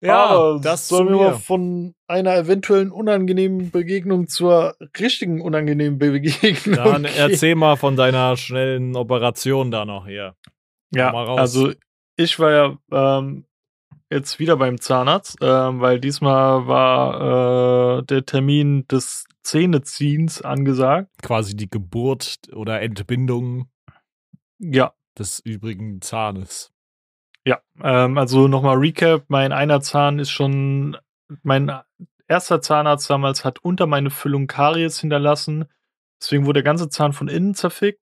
[0.00, 5.98] Ja, Aber das zu sollen wir mal von einer eventuellen unangenehmen Begegnung zur richtigen unangenehmen
[5.98, 6.76] Begegnung.
[6.76, 7.12] Dann gehen.
[7.16, 10.36] erzähl mal von deiner schnellen Operation da noch hier.
[10.94, 11.38] Ja, mal raus.
[11.38, 11.72] also
[12.16, 13.46] ich war ja ähm,
[14.12, 21.10] jetzt wieder beim Zahnarzt, ähm, weil diesmal war äh, der Termin des Zähneziehens angesagt.
[21.22, 23.68] Quasi die Geburt oder Entbindung
[24.58, 26.72] Ja, des übrigen Zahnes.
[27.44, 27.60] ja.
[27.82, 30.96] Ähm, also nochmal Recap: Mein einer Zahn ist schon,
[31.42, 31.72] mein
[32.28, 35.66] erster Zahnarzt damals hat unter meine Füllung Karies hinterlassen.
[36.20, 38.00] Deswegen wurde der ganze Zahn von innen zerfickt.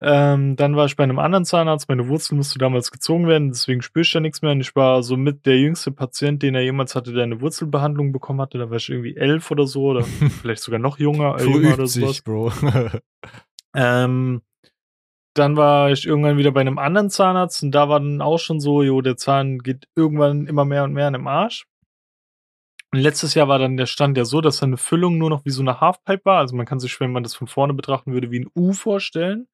[0.00, 1.88] Ähm, dann war ich bei einem anderen Zahnarzt.
[1.88, 4.52] Meine Wurzel musste damals gezogen werden, deswegen spüre ich da nichts mehr.
[4.52, 8.40] Und ich war somit der jüngste Patient, den er jemals hatte, der eine Wurzelbehandlung bekommen
[8.40, 8.58] hatte.
[8.58, 10.02] Da war ich irgendwie elf oder so, oder
[10.40, 12.16] vielleicht sogar noch jünger, äh, jünger oder sowas.
[12.16, 12.52] sich, Bro.
[13.74, 14.40] Ähm,
[15.34, 18.60] dann war ich irgendwann wieder bei einem anderen Zahnarzt und da war dann auch schon
[18.60, 21.66] so, jo, der Zahn geht irgendwann immer mehr und mehr in den Arsch.
[22.92, 25.50] Und letztes Jahr war dann der Stand ja so, dass seine Füllung nur noch wie
[25.50, 26.38] so eine Halfpipe war.
[26.38, 29.46] Also man kann sich, wenn man das von vorne betrachten würde, wie ein U vorstellen.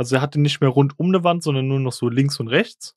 [0.00, 2.48] Also er hatte nicht mehr rund um eine Wand, sondern nur noch so links und
[2.48, 2.96] rechts.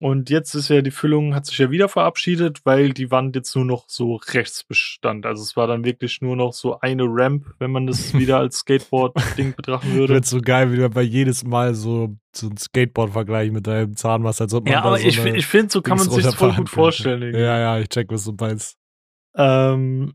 [0.00, 3.56] Und jetzt ist ja die Füllung, hat sich ja wieder verabschiedet, weil die Wand jetzt
[3.56, 5.26] nur noch so rechts bestand.
[5.26, 8.58] Also es war dann wirklich nur noch so eine Ramp, wenn man das wieder als
[8.58, 10.14] Skateboard-Ding betrachten würde.
[10.14, 14.22] Wird so geil, wie du bei jedes Mal so, so ein Skateboard-Vergleich mit deinem Zahn
[14.22, 16.36] machst, als ob man Ja, aber so ich, ich finde, so kann man Dings sich
[16.36, 17.22] voll gut vorstellen.
[17.22, 17.42] irgendwie.
[17.42, 18.78] Ja, ja, ich check, was du meinst.
[19.34, 20.14] Ähm,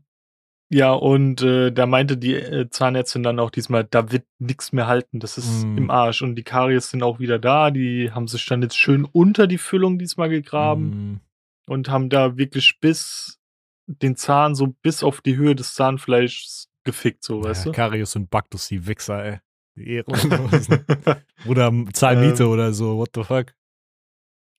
[0.68, 4.88] Ja, und äh, da meinte die äh, Zahnärztin dann auch diesmal, da wird nichts mehr
[4.88, 5.78] halten, das ist Mm.
[5.78, 6.22] im Arsch.
[6.22, 9.58] Und die Karies sind auch wieder da, die haben sich dann jetzt schön unter die
[9.58, 11.20] Füllung diesmal gegraben
[11.66, 11.70] Mm.
[11.70, 13.38] und haben da wirklich bis
[13.86, 17.76] den Zahn so bis auf die Höhe des Zahnfleischs gefickt, so, weißt ja, du?
[17.76, 19.38] Karius und Baktus, die Wichser, ey.
[19.76, 20.84] Die Ehrenlosen.
[21.46, 22.48] oder zahl Miete Ähm.
[22.50, 23.54] oder so, what the fuck?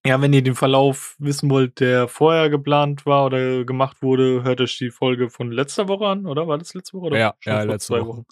[0.08, 4.62] Ja, wenn ihr den Verlauf wissen wollt, der vorher geplant war oder gemacht wurde, hört
[4.62, 6.48] euch die Folge von letzter Woche an, oder?
[6.48, 7.08] War das letzte Woche?
[7.08, 8.08] Oder Ja, ja, vor letzte zwei Woche.
[8.20, 8.26] Wochen.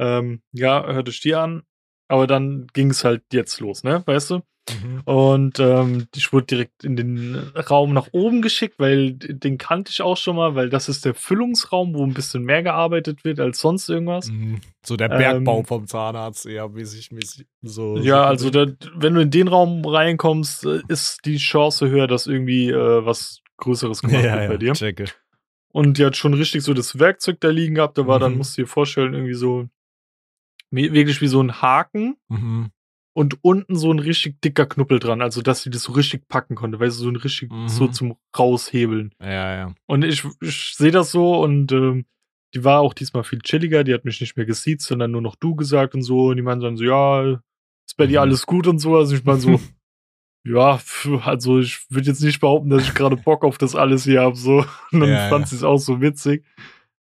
[0.00, 1.62] Ähm, ja, hört euch die an.
[2.08, 4.02] Aber dann ging es halt jetzt los, ne?
[4.04, 4.40] Weißt du?
[4.68, 5.00] Mhm.
[5.04, 7.36] Und ähm, ich wurde direkt in den
[7.70, 11.14] Raum nach oben geschickt, weil den kannte ich auch schon mal, weil das ist der
[11.14, 14.30] Füllungsraum, wo ein bisschen mehr gearbeitet wird als sonst irgendwas.
[14.30, 14.60] Mhm.
[14.84, 17.46] So der Bergbau Ähm, vom Zahnarzt, eher mäßig, mäßig.
[17.62, 21.88] So, Ja, so also da, wenn du in den Raum reinkommst, äh, ist die Chance
[21.88, 24.72] höher, dass irgendwie äh, was Größeres gemacht ja, wird ja, bei dir.
[24.72, 25.04] checke.
[25.72, 27.98] Und die hat schon richtig so das Werkzeug da liegen gehabt.
[27.98, 28.38] Da war dann, Mhm.
[28.38, 29.68] musst du dir vorstellen, irgendwie so
[30.70, 32.70] wirklich wie so ein Haken Mhm.
[33.16, 35.22] Und unten so ein richtig dicker Knuppel dran.
[35.22, 37.68] Also, dass sie das so richtig packen konnte, weißt du, so ein richtig Mhm.
[37.68, 39.14] so zum Raushebeln.
[39.20, 39.74] Ja, ja.
[39.86, 42.04] Und ich, ich sehe das so und ähm,
[42.54, 43.84] die war auch diesmal viel chilliger.
[43.84, 46.26] Die hat mich nicht mehr gesiezt, sondern nur noch du gesagt und so.
[46.26, 47.22] Und die meinen dann so, ja,
[47.86, 48.22] ist bei dir Mhm.
[48.28, 48.96] alles gut und so.
[48.96, 49.60] Also ich meine so,
[50.44, 50.78] ja,
[51.24, 54.36] also ich würde jetzt nicht behaupten, dass ich gerade Bock auf das alles hier habe.
[54.36, 54.58] So.
[54.92, 55.46] Und dann Ja, fand ja.
[55.46, 56.44] sie es auch so witzig.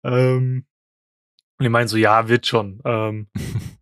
[0.04, 0.66] Ähm,
[1.58, 2.82] und die meinen so, ja, wird schon.
[2.86, 3.28] Ähm,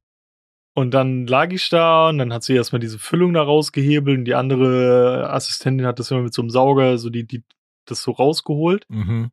[0.80, 4.26] und dann lag ich da und dann hat sie erstmal diese Füllung da rausgehebelt und
[4.26, 7.44] die andere Assistentin hat das immer mit so einem Sauger, so die, die
[7.86, 8.86] das so rausgeholt.
[8.90, 9.32] Mhm.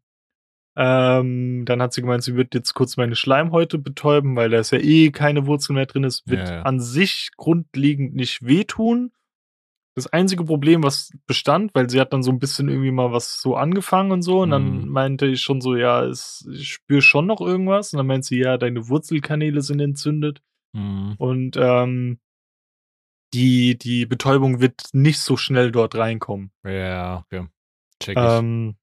[0.78, 4.72] Ähm, dann hat sie gemeint, sie wird jetzt kurz meine Schleimhäute betäuben, weil da ist
[4.72, 6.04] ja eh keine Wurzel mehr drin.
[6.04, 6.62] Es wird Ja, ja.
[6.62, 9.12] an sich grundlegend nicht wehtun.
[9.94, 13.40] Das einzige Problem, was bestand, weil sie hat dann so ein bisschen irgendwie mal was
[13.40, 14.88] so angefangen und so, und dann Mhm.
[14.90, 17.94] meinte ich schon so, ja, es, ich spüre schon noch irgendwas.
[17.94, 20.42] Und dann meint sie, ja, deine Wurzelkanäle sind entzündet.
[20.76, 21.14] Mhm.
[21.18, 22.20] Und ähm,
[23.32, 26.52] die, die Betäubung wird nicht so schnell dort reinkommen.
[26.64, 27.46] Ja, okay.
[28.02, 28.22] Check ich.
[28.22, 28.76] Ähm,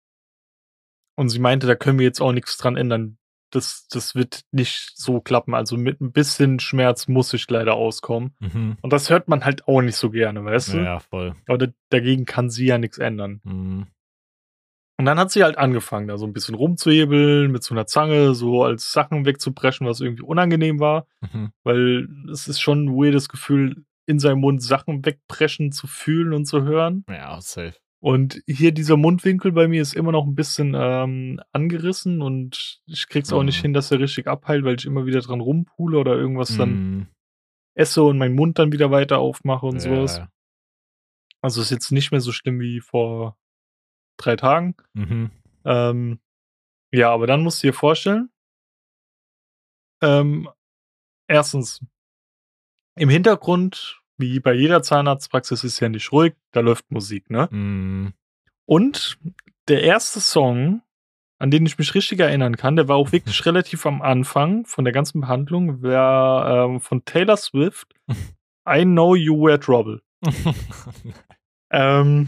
[1.15, 3.17] und sie meinte, da können wir jetzt auch nichts dran ändern.
[3.51, 5.53] Das, das wird nicht so klappen.
[5.53, 8.35] Also mit ein bisschen Schmerz muss ich leider auskommen.
[8.39, 8.77] mhm.
[8.81, 10.77] Und das hört man halt auch nicht so gerne, weißt du?
[10.79, 11.35] Ja, voll.
[11.47, 13.41] Aber da, dagegen kann sie ja nichts ändern.
[13.43, 13.87] Mhm.
[14.97, 18.35] Und dann hat sie halt angefangen, da so ein bisschen rumzuhebeln, mit so einer Zange,
[18.35, 21.07] so als Sachen wegzupreschen, was irgendwie unangenehm war.
[21.21, 21.51] Mhm.
[21.63, 26.45] Weil es ist schon ein weirdes Gefühl, in seinem Mund Sachen wegpreschen zu fühlen und
[26.45, 27.05] zu hören.
[27.09, 27.73] Ja, safe.
[28.01, 33.07] Und hier dieser Mundwinkel bei mir ist immer noch ein bisschen ähm, angerissen und ich
[33.07, 33.61] krieg's auch nicht Mhm.
[33.61, 37.07] hin, dass er richtig abheilt, weil ich immer wieder dran rumpule oder irgendwas dann Mhm.
[37.75, 40.21] esse und meinen Mund dann wieder weiter aufmache und Ja, sowas.
[41.41, 43.37] Also ist jetzt nicht mehr so schlimm wie vor
[44.17, 44.75] drei Tagen.
[44.93, 45.31] Mhm.
[45.65, 46.19] Ähm,
[46.91, 48.29] ja, aber dann musst du dir vorstellen,
[50.01, 50.49] ähm,
[51.27, 51.81] erstens,
[52.95, 57.47] im Hintergrund, wie bei jeder Zahnarztpraxis, ist ja nicht ruhig, da läuft Musik, ne?
[57.51, 58.13] Mhm.
[58.65, 59.17] Und
[59.67, 60.81] der erste Song,
[61.39, 64.85] an den ich mich richtig erinnern kann, der war auch wirklich relativ am Anfang von
[64.85, 67.93] der ganzen Behandlung, war ähm, von Taylor Swift,
[68.69, 70.01] I Know You Were Trouble.
[71.73, 72.27] Ähm,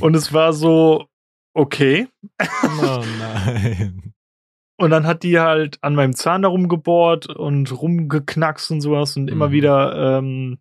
[0.00, 1.06] und es war so,
[1.54, 2.08] okay.
[2.40, 4.12] oh nein.
[4.76, 9.28] Und dann hat die halt an meinem Zahn da rumgebohrt und rumgeknackst und sowas und
[9.28, 9.52] immer Mhm.
[9.52, 10.58] wieder ähm,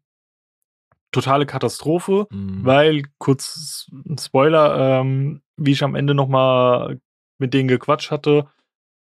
[1.12, 2.28] totale Katastrophe.
[2.30, 2.66] Mhm.
[2.66, 3.90] Weil, kurz
[4.20, 7.00] Spoiler, ähm, wie ich am Ende nochmal
[7.38, 8.48] mit denen gequatscht hatte,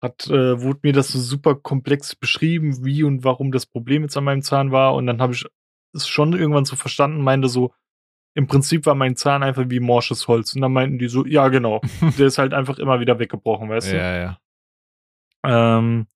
[0.01, 4.17] hat, äh, wurde mir das so super komplex beschrieben, wie und warum das Problem jetzt
[4.17, 4.95] an meinem Zahn war.
[4.95, 5.45] Und dann habe ich
[5.93, 7.73] es schon irgendwann so verstanden, meinte so,
[8.35, 10.53] im Prinzip war mein Zahn einfach wie morsches Holz.
[10.53, 11.81] Und dann meinten die so, ja, genau.
[12.19, 13.97] Der ist halt einfach immer wieder weggebrochen, weißt du?
[13.97, 14.39] ja, ja.
[15.77, 16.07] Ähm,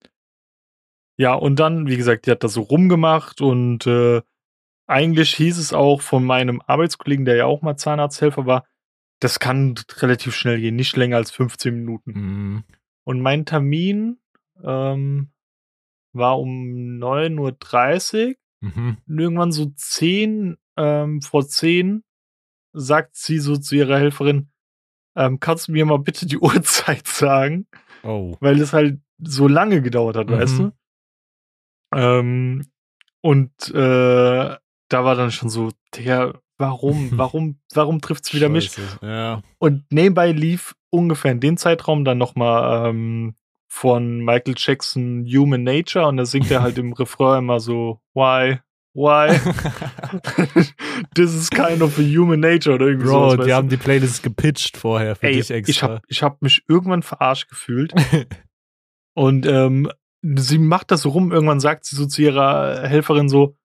[1.18, 4.22] ja, und dann, wie gesagt, die hat das so rumgemacht und äh,
[4.88, 8.66] eigentlich hieß es auch von meinem Arbeitskollegen, der ja auch mal Zahnarzthelfer war,
[9.20, 12.12] das kann relativ schnell gehen, nicht länger als 15 Minuten.
[12.12, 12.64] Mhm.
[13.04, 14.18] Und mein Termin
[14.64, 15.30] ähm,
[16.14, 18.36] war um 9.30 Uhr.
[18.62, 18.98] Mhm.
[19.08, 22.04] Und irgendwann so 10 ähm, vor 10
[22.74, 24.50] sagt sie so zu ihrer Helferin,
[25.16, 27.68] ähm, kannst du mir mal bitte die Uhrzeit sagen?
[28.04, 28.38] Oh.
[28.40, 30.34] weil es halt so lange gedauert hat, Mhm.
[30.34, 30.72] weißt du?
[31.94, 32.66] Ähm,
[33.22, 34.56] und äh,
[34.90, 38.72] da war dann schon so, Digga, warum, warum, warum trifft's wieder mich?
[38.72, 39.00] Scheiße.
[39.02, 39.42] Ja.
[39.58, 43.36] Und nebenbei lief ungefähr in dem Zeitraum dann nochmal ähm,
[43.68, 48.60] von Michael Jackson Human Nature und da singt er halt im Refrain immer so, why,
[48.94, 49.40] why?
[51.16, 53.46] This is kind of a human nature oder irgendwie Bro, sowas.
[53.46, 53.56] die du?
[53.56, 55.70] haben die Playlist gepitcht vorher für Ey, dich extra.
[55.72, 57.94] ich hab, ich hab mich irgendwann verarscht gefühlt.
[59.16, 59.92] Und ähm,
[60.24, 61.32] sie macht das so rum.
[61.32, 63.56] Irgendwann sagt sie so zu ihrer Helferin so,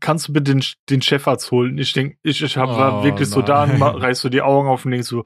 [0.00, 1.78] kannst du bitte den, den Chefarzt holen?
[1.78, 3.82] Ich denke, ich, ich hab, war Oh, wirklich so da und nein.
[3.82, 5.24] reißt so die Augen auf und denkst so,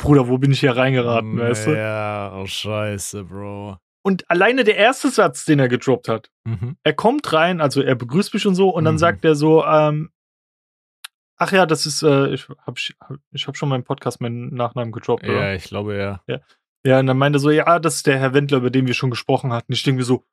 [0.00, 1.76] Bruder, wo bin ich hier reingeraten, weißt du?
[1.76, 3.78] Ja, oh scheiße, Bro.
[4.02, 6.76] Und alleine der erste Satz, den er gedroppt hat, Mhm.
[6.82, 8.98] er kommt rein, also er begrüßt mich und so, und dann Mhm.
[8.98, 10.10] sagt er so, ähm,
[11.36, 12.78] ach ja, das ist, äh, ich hab,
[13.32, 15.48] ich hab schon meinen Podcast meinen Nachnamen gedroppt, oder?
[15.50, 16.22] Ja, ich glaube ja.
[16.84, 18.94] Ja, und dann meinte er so, ja, das ist der Herr Wendler, über den wir
[18.94, 19.72] schon gesprochen hatten.
[19.72, 20.24] Ich denke mir so,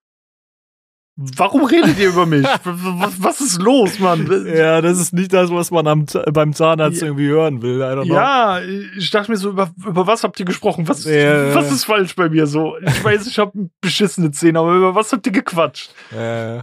[1.15, 2.43] warum redet ihr über mich?
[2.63, 4.27] was, was ist los, Mann?
[4.47, 7.07] Ja, das ist nicht das, was man am, beim Zahnarzt Ja.
[7.07, 7.79] irgendwie hören will.
[8.05, 10.87] Ja, ich dachte mir so, über, über was habt ihr gesprochen?
[10.87, 11.53] Was, Ja.
[11.55, 12.77] was ist falsch bei mir so?
[12.79, 15.93] Ich weiß, ich habe beschissene Zähne, aber über was habt ihr gequatscht?
[16.11, 16.61] Äh,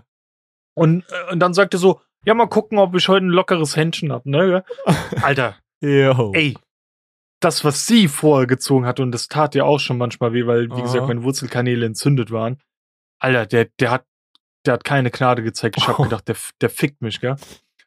[0.75, 4.13] Und, und dann sagt er so, ja, mal gucken, ob ich heute ein lockeres Händchen
[4.13, 4.65] hab, ne?
[5.23, 6.31] Alter, yo.
[6.35, 6.57] ey,
[7.41, 10.69] das, was sie vorher gezogen hat, und das tat ja auch schon manchmal weh, weil,
[10.69, 10.83] wie Aha.
[10.83, 12.59] gesagt, meine Wurzelkanäle entzündet waren.
[13.21, 14.05] Alter, der, der hat,
[14.67, 15.77] der hat keine Gnade gezeigt.
[15.79, 16.05] Ich habe Oh.
[16.05, 17.37] gedacht, der, der fickt mich, gell?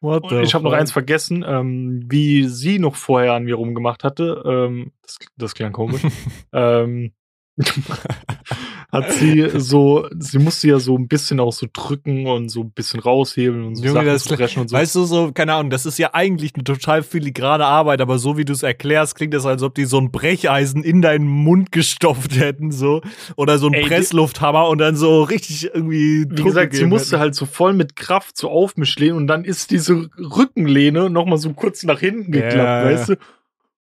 [0.02, 4.04] What Und ich habe noch eins vergessen, ähm, wie sie noch vorher an mir rumgemacht
[4.04, 4.44] hatte.
[4.46, 6.02] Ähm, das, das klang komisch.
[6.54, 7.14] ähm,
[8.91, 12.72] hat sie so, sie musste ja so ein bisschen auch so drücken und so ein
[12.72, 14.76] bisschen raushebeln und so Junge, Sachen das- zu brechen und so.
[14.76, 18.38] Weißt du, so, keine Ahnung, das ist ja eigentlich eine total filigrane Arbeit, aber so
[18.38, 21.72] wie du es erklärst, klingt das, als ob die so ein Brecheisen in deinen Mund
[21.72, 23.01] gestopft hätten, so.
[23.38, 26.26] Oder so ein Presslufthammer und dann so richtig irgendwie.
[26.30, 27.22] Wie gesagt, sie musste hätten.
[27.22, 31.38] halt so voll mit Kraft so auf mich lehnen und dann ist diese Rückenlehne nochmal
[31.38, 32.84] so kurz nach hinten geklappt, ja.
[32.84, 33.16] weißt du?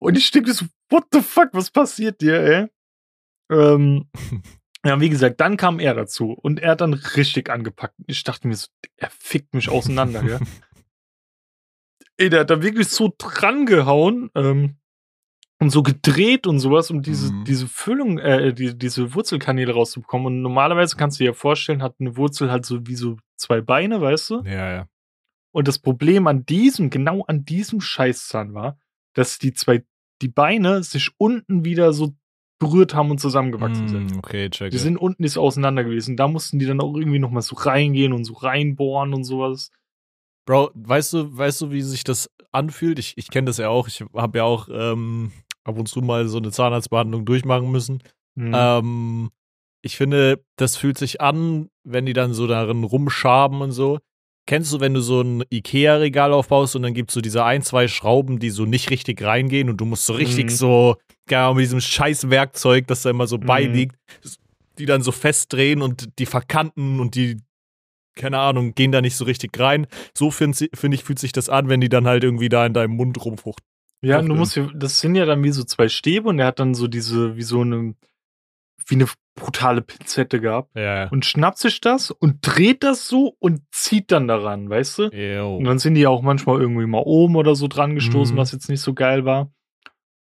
[0.00, 2.66] Und ich denke so, what the fuck, was passiert dir, ey?
[3.50, 4.06] Ähm,
[4.84, 7.94] ja, wie gesagt, dann kam er dazu und er hat dann richtig angepackt.
[8.06, 10.38] Ich dachte mir so, er fickt mich auseinander, ja.
[12.16, 14.76] Ey, der hat da wirklich so dran gehauen ähm,
[15.58, 17.44] und so gedreht und sowas, um diese, Mhm.
[17.44, 20.26] diese Füllung, äh, die, diese Wurzelkanäle rauszubekommen.
[20.26, 23.62] Und normalerweise kannst du dir ja vorstellen, hat eine Wurzel halt so wie so zwei
[23.62, 24.42] Beine, weißt du?
[24.44, 24.88] Ja, ja.
[25.52, 28.78] Und das Problem an diesem, genau an diesem Scheißzahn war,
[29.14, 29.84] dass die zwei,
[30.22, 32.14] die Beine sich unten wieder so
[32.60, 34.14] berührt haben und zusammengewachsen sind.
[34.14, 34.70] Mm, okay, check.
[34.70, 36.16] Die sind unten nicht auseinander gewesen.
[36.16, 39.70] Da mussten die dann auch irgendwie nochmal so reingehen und so reinbohren und sowas.
[40.46, 42.98] Bro, weißt du, weißt du, wie sich das anfühlt?
[42.98, 43.88] Ich, ich kenne das ja auch.
[43.88, 45.32] Ich habe ja auch ähm,
[45.64, 48.02] ab und zu mal so eine Zahnarztbehandlung durchmachen müssen.
[48.38, 48.52] Hm.
[48.54, 49.30] Ähm,
[49.82, 53.98] ich finde, das fühlt sich an, wenn die dann so darin rumschaben und so.
[54.50, 57.86] Kennst du, wenn du so ein Ikea-Regal aufbaust und dann gibt's so diese ein, zwei
[57.86, 60.56] Schrauben, die so nicht richtig reingehen und du musst so richtig Mhm.
[60.56, 60.96] so,
[61.28, 63.46] genau, mit diesem scheiß Werkzeug, das da immer so Mhm.
[63.46, 63.94] beiliegt,
[64.76, 67.36] die dann so festdrehen und die verkanten und die,
[68.16, 69.86] keine Ahnung, gehen da nicht so richtig rein.
[70.18, 72.74] So finde find ich, fühlt sich das an, wenn die dann halt irgendwie da in
[72.74, 73.64] deinem Mund rumfuchten.
[74.02, 76.46] Ja, Doch, du musst, ja- das sind ja dann wie so zwei Stäbe und er
[76.46, 77.94] hat dann so diese, wie so eine,
[78.84, 81.08] wie eine brutale Pinzette gehabt Ja.
[81.08, 85.02] und schnappt sich das und dreht das so und zieht dann daran, weißt du?
[85.04, 85.62] Und Ew.
[85.64, 88.38] dann sind die auch manchmal irgendwie mal oben oder so dran gestoßen, Mhm.
[88.38, 89.50] was jetzt nicht so geil war.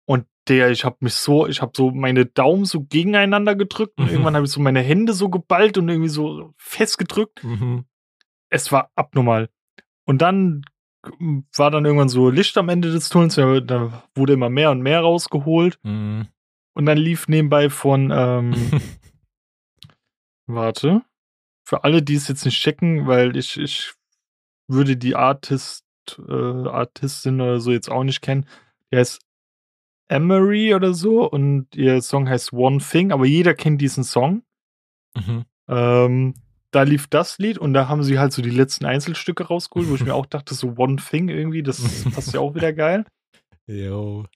[0.06, 4.06] Und der, ich habe mich so, ich habe so meine Daumen so gegeneinander gedrückt und
[4.06, 4.10] Mhm.
[4.12, 7.44] irgendwann habe ich so meine Hände so geballt und irgendwie so festgedrückt.
[7.44, 7.84] Mhm.
[8.48, 9.48] Es war abnormal.
[10.04, 10.62] Und dann
[11.56, 15.00] war dann irgendwann so Licht am Ende des Tunnels, da wurde immer mehr und mehr
[15.00, 15.78] rausgeholt.
[15.82, 16.28] Mhm.
[16.74, 18.54] Und dann lief nebenbei von, ähm,
[20.46, 21.02] warte,
[21.64, 23.92] für alle, die es jetzt nicht checken, weil ich, ich
[24.68, 25.84] würde die Artist,
[26.28, 28.46] äh, Artistin oder so jetzt auch nicht kennen.
[28.90, 29.20] Die heißt
[30.08, 34.42] Emery oder so und ihr Song heißt One Thing, aber jeder kennt diesen Song.
[35.14, 35.44] Mhm.
[35.68, 36.34] Ähm,
[36.70, 39.94] da lief das Lied und da haben sie halt so die letzten Einzelstücke rausgeholt, wo
[39.94, 43.04] ich mir auch dachte, so One Thing irgendwie, das passt ja auch wieder geil.
[43.66, 44.26] Yo.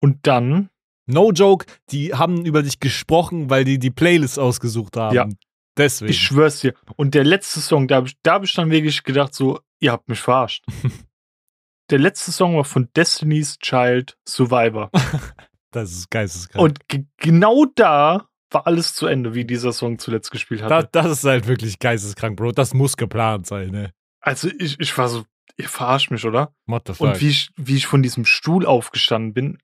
[0.00, 0.70] Und dann,
[1.08, 5.16] No joke, die haben über dich gesprochen, weil die die Playlist ausgesucht haben.
[5.16, 5.28] Ja.
[5.76, 6.10] Deswegen.
[6.10, 9.04] ich schwör's dir, und der letzte Song, da habe ich, da hab ich dann wirklich
[9.04, 10.64] gedacht, so, ihr habt mich verarscht.
[11.90, 14.90] der letzte Song war von Destiny's Child Survivor.
[15.70, 16.62] das ist geisteskrank.
[16.62, 20.88] Und ge genau da war alles zu Ende, wie dieser Song zuletzt gespielt das, hatte.
[20.92, 22.52] das ist halt wirklich geisteskrank, Bro.
[22.52, 23.92] Das muss geplant sein, ne?
[24.20, 25.24] Also ich, ich war so,
[25.56, 26.52] ihr verarscht mich, oder?
[26.66, 27.08] What the fuck?
[27.08, 29.58] Und wie ich, wie ich von diesem Stuhl aufgestanden bin,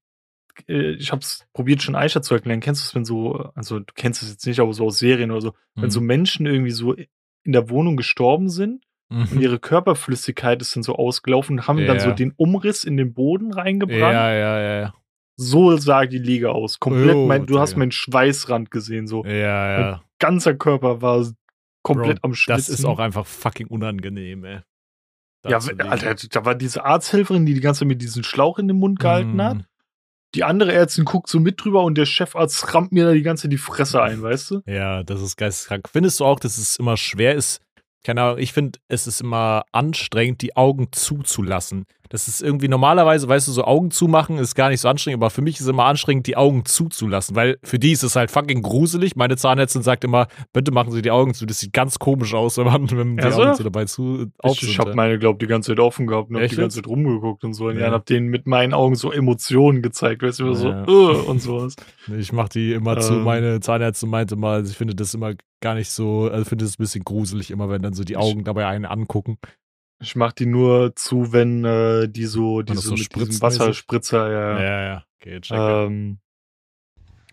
[0.67, 2.61] ich habe es probiert schon Aisha zu erklären.
[2.61, 5.31] Kennst du es, wenn so, also du kennst es jetzt nicht, aber so aus Serien
[5.31, 9.41] oder so, wenn so Menschen irgendwie so in der Wohnung gestorben sind und Mhm.
[9.41, 12.03] ihre Körperflüssigkeit ist dann so ausgelaufen und haben dann Ja.
[12.05, 14.01] so den Umriss in den Boden reingebrannt.
[14.01, 14.95] Ja, ja, ja, ja.
[15.37, 16.79] So sah die Liga aus.
[16.79, 19.25] Komplett, Oh, mein, du hast meinen Schweißrand gesehen, so.
[19.25, 20.03] Ja, ja.
[20.21, 21.27] Ganzer Körper war
[21.83, 22.57] komplett Bro, am Schwitzen.
[22.57, 24.61] Das ist auch einfach fucking unangenehm, ey.
[25.43, 25.59] Da Ja.
[25.91, 29.01] Alter, da war diese Arzthelferin, die die ganze Zeit mit diesem Schlauch in den Mund
[29.01, 29.67] gehalten hat.
[30.35, 33.49] Die andere Ärztin guckt so mit drüber und der Chefarzt rammt mir da die ganze
[33.49, 34.61] die Fresse ein, weißt du?
[34.66, 35.89] Ja, das ist geisteskrank.
[35.91, 37.61] Findest du auch, dass es immer schwer ist,
[38.05, 41.87] keine Ahnung, ich finde, es ist immer anstrengend, die Augen zuzulassen.
[42.15, 45.31] Das ist irgendwie normalerweise, weißt du, so Augen zumachen ist gar nicht so anstrengend, aber
[45.31, 48.31] für mich ist es immer anstrengend, die Augen zuzulassen, weil für die ist es halt
[48.31, 49.17] fucking gruselig.
[49.17, 51.45] Meine Zahnärztin sagt immer, bitte machen Sie die Augen zu.
[51.45, 53.43] Das sieht ganz komisch aus, wenn man wenn die so?
[53.43, 56.31] Augen so dabei zu auf Ich, ich habe meine, glaub, die ganze Zeit offen gehabt
[56.31, 56.77] und hab die ganze?
[56.77, 57.67] Zeit rumgeguckt und so.
[57.67, 57.89] Und ja, Ja.
[57.89, 60.85] und hab denen mit meinen Augen so Emotionen gezeigt, weißt du, immer so, Ja.
[60.85, 61.75] äh, und sowas.
[62.17, 63.15] Ich mach die immer zu.
[63.15, 63.25] Ähm.
[63.25, 66.75] Meine Zahnärztin meinte mal, ich finde das immer gar nicht so, also ich finde es
[66.75, 69.37] ein bisschen gruselig immer, wenn dann so die Augen dabei einen angucken.
[70.05, 73.43] Ich mach die nur zu, wenn äh, die so, das diese so mit diesem?
[73.43, 74.61] Wasserspritzer, ja.
[74.61, 75.57] Ja, ja, okay, check.
[75.57, 75.85] ja.
[75.85, 76.19] Ähm,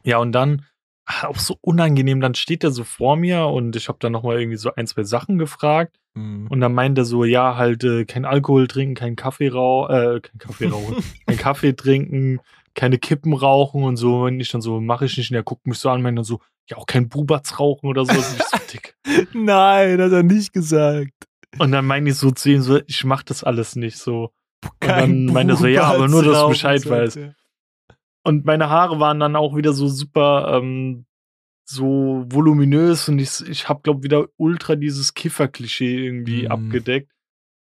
[0.04, 0.66] ja, und dann
[1.06, 4.40] ah, auch so unangenehm, dann steht er so vor mir und ich habe dann nochmal
[4.40, 6.48] irgendwie so ein, zwei Sachen gefragt Mhm.
[6.50, 10.20] und dann meint er so, ja, halt äh, kein Alkohol trinken, kein Kaffee rauchen, äh,
[10.20, 12.42] kein Kaffee rauchen, kein Kaffee trinken,
[12.76, 14.24] keine Kippen rauchen und so.
[14.24, 15.32] Und ich dann so, mache ich nicht.
[15.32, 18.04] Und er guckt mich so an, meint dann so, ja, auch kein Bubatz rauchen oder
[18.06, 18.14] so.
[18.14, 18.96] Das ist so dick.
[19.34, 21.14] Nein, hat er nicht gesagt.
[21.60, 24.32] Und dann meine ich so zu ihm so, ich mach das alles nicht so.
[24.80, 27.20] Kein dann meinte er so, ja, aber nur, dass du Bescheid weißt.
[28.24, 31.06] Und meine Haare waren dann auch wieder so super, ähm,
[31.66, 36.52] so voluminös und ich, ich habe, glaube wieder ultra dieses Kiffer-Klischee irgendwie Mhm.
[36.52, 37.12] abgedeckt.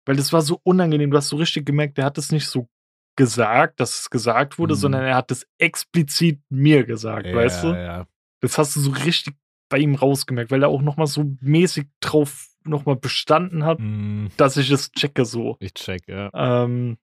[0.05, 1.11] Weil das war so unangenehm.
[1.11, 2.67] Du hast so richtig gemerkt, der hat es nicht so
[3.15, 4.79] gesagt, dass es gesagt wurde, Mhm.
[4.79, 7.67] sondern er hat es explizit mir gesagt, Ja, weißt du?
[7.67, 8.07] Ja.
[8.41, 9.35] Das hast du so richtig
[9.69, 14.29] bei ihm rausgemerkt, weil er auch nochmal so mäßig drauf nochmal bestanden hat, Mhm.
[14.37, 15.57] dass ich es checke so.
[15.59, 16.29] Ich check, ja.
[16.33, 16.97] Ähm,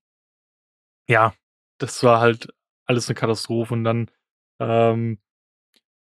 [1.09, 1.35] ja,
[1.79, 2.49] das war halt
[2.87, 3.75] alles eine Katastrophe.
[3.75, 4.11] Und dann,
[4.61, 5.19] ähm,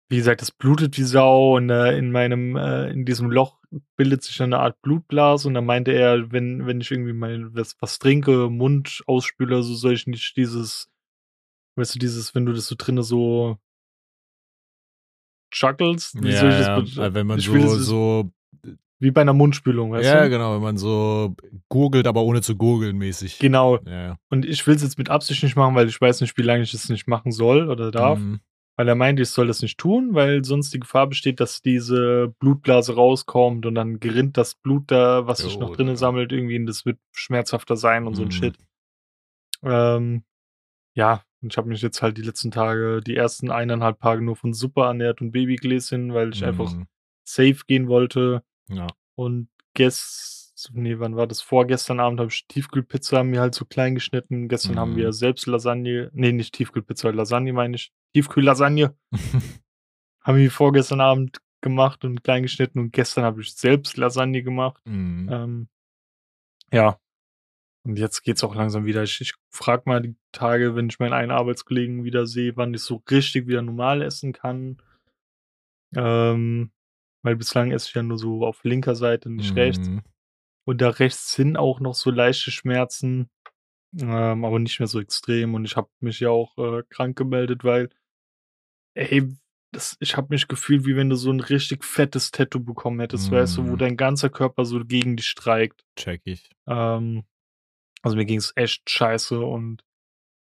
[0.08, 3.58] wie gesagt, es blutet wie Sau und äh, in meinem, äh, in diesem Loch
[3.96, 7.76] bildet sich eine Art Blutblas und dann meinte er, wenn, wenn ich irgendwie mal was,
[7.80, 10.88] was trinke, Mund ausspüle, so soll ich nicht dieses,
[11.76, 13.58] weißt du, dieses, wenn du das so drinne so
[15.52, 17.14] juggles, wie soll ich ja, das ja.
[17.14, 18.32] Wenn man so, so
[19.00, 20.30] wie bei einer Mundspülung, weißt ja, du?
[20.30, 21.34] genau, wenn man so
[21.68, 23.38] gurgelt, aber ohne zu gurgeln mäßig.
[23.38, 23.78] Genau.
[23.86, 24.16] Ja, ja.
[24.30, 26.62] Und ich will es jetzt mit Absicht nicht machen, weil ich weiß nicht, wie lange
[26.62, 28.18] ich es nicht machen soll oder darf.
[28.18, 28.40] Mhm.
[28.76, 32.34] Weil er meinte, ich soll das nicht tun, weil sonst die Gefahr besteht, dass diese
[32.40, 35.96] Blutblase rauskommt und dann gerinnt das Blut da, was sich Jo, noch drinnen ja.
[35.96, 38.32] sammelt, irgendwie und das wird schmerzhafter sein und so ein Mhm.
[38.32, 38.56] Shit.
[39.62, 40.24] Ähm,
[40.96, 44.36] ja, und ich habe mich jetzt halt die letzten Tage, die ersten eineinhalb Tage nur
[44.36, 46.86] von Suppe ernährt und Babygläschen, weil ich einfach Mhm.
[47.24, 48.42] safe gehen wollte.
[48.68, 48.86] Ja.
[49.16, 51.40] Und gest, nee, wann war das?
[51.42, 54.48] Vorgestern Abend habe ich Tiefkühlpizza mir halt so klein geschnitten.
[54.48, 54.96] Gestern haben Mhm.
[54.96, 57.92] wir selbst Lasagne, nee, nicht Tiefkühlpizza, Lasagne meine ich.
[58.14, 58.96] Tiefkühllasagne
[60.20, 64.80] haben wir vorgestern Abend gemacht und klein geschnitten und gestern habe ich selbst Lasagne gemacht.
[64.86, 65.28] Mhm.
[65.32, 65.68] Ähm,
[66.72, 66.98] ja.
[67.86, 69.02] Und jetzt geht's auch langsam wieder.
[69.02, 72.80] Ich, ich frage mal die Tage, wenn ich meinen einen Arbeitskollegen wieder sehe, wann ich
[72.82, 74.78] so richtig wieder normal essen kann.
[75.94, 76.70] Ähm,
[77.24, 79.88] weil bislang ich ja nur so auf linker Seite, nicht rechts.
[79.88, 80.02] Mhm.
[80.66, 83.28] Und da rechts sind auch noch so leichte Schmerzen,
[83.98, 85.54] ähm, aber nicht mehr so extrem.
[85.54, 87.90] Und ich habe mich ja auch äh, krank gemeldet, weil,
[88.94, 89.34] ey,
[89.72, 93.32] das, ich habe mich gefühlt, wie wenn du so ein richtig fettes Tattoo bekommen hättest,
[93.32, 93.78] weißt du, wo Mm.
[93.78, 95.84] dein ganzer Körper so gegen dich streikt.
[95.96, 96.48] Check ich.
[96.68, 97.24] Ähm,
[98.02, 99.82] also mir ging es echt scheiße und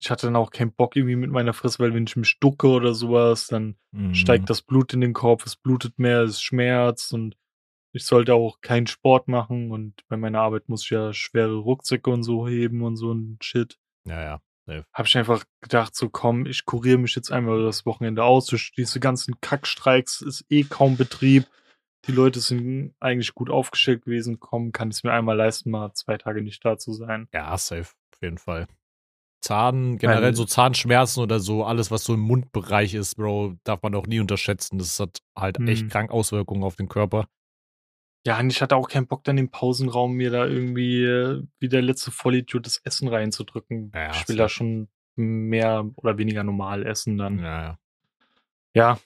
[0.03, 2.67] ich hatte dann auch keinen Bock irgendwie mit meiner Fresse, weil wenn ich mich ducke
[2.69, 4.15] oder sowas, dann Mhm.
[4.15, 7.37] steigt das Blut in den Kopf, es blutet mehr, es schmerzt und
[7.95, 12.11] ich sollte auch keinen Sport machen und bei meiner Arbeit muss ich ja schwere Rucksäcke
[12.11, 13.79] und so heben und so ein Shit.
[14.07, 14.41] Ja, ja.
[14.65, 14.85] Safe.
[14.93, 18.47] Hab ich einfach gedacht, so komm, ich kuriere mich jetzt einmal das Wochenende aus.
[18.47, 21.47] Durch diese ganzen Kackstreiks ist eh kaum Betrieb.
[22.07, 24.41] Die Leute sind eigentlich gut aufgestellt gewesen.
[24.41, 27.29] Komm, kann ich es mir einmal leisten, mal zwei Tage nicht da zu sein.
[27.35, 27.93] Ja, safe.
[28.15, 28.67] Auf jeden Fall.
[29.43, 33.95] Zahn, generell so Zahnschmerzen oder so, alles, was so im Mundbereich ist, Bro, darf man
[33.95, 34.79] auch nie unterschätzen.
[34.79, 35.89] Das hat halt echt Mhm.
[35.89, 37.27] krank Auswirkungen auf den Körper.
[38.25, 41.69] Ja, und ich hatte auch keinen Bock, dann im Pausenraum mir da irgendwie äh, wie
[41.69, 43.91] der letzte Vollidiot das Essen reinzudrücken.
[43.93, 47.41] Ja, ich will da schon mehr oder weniger normal essen dann.
[47.41, 47.79] Ja, ja.
[48.75, 48.99] Ja,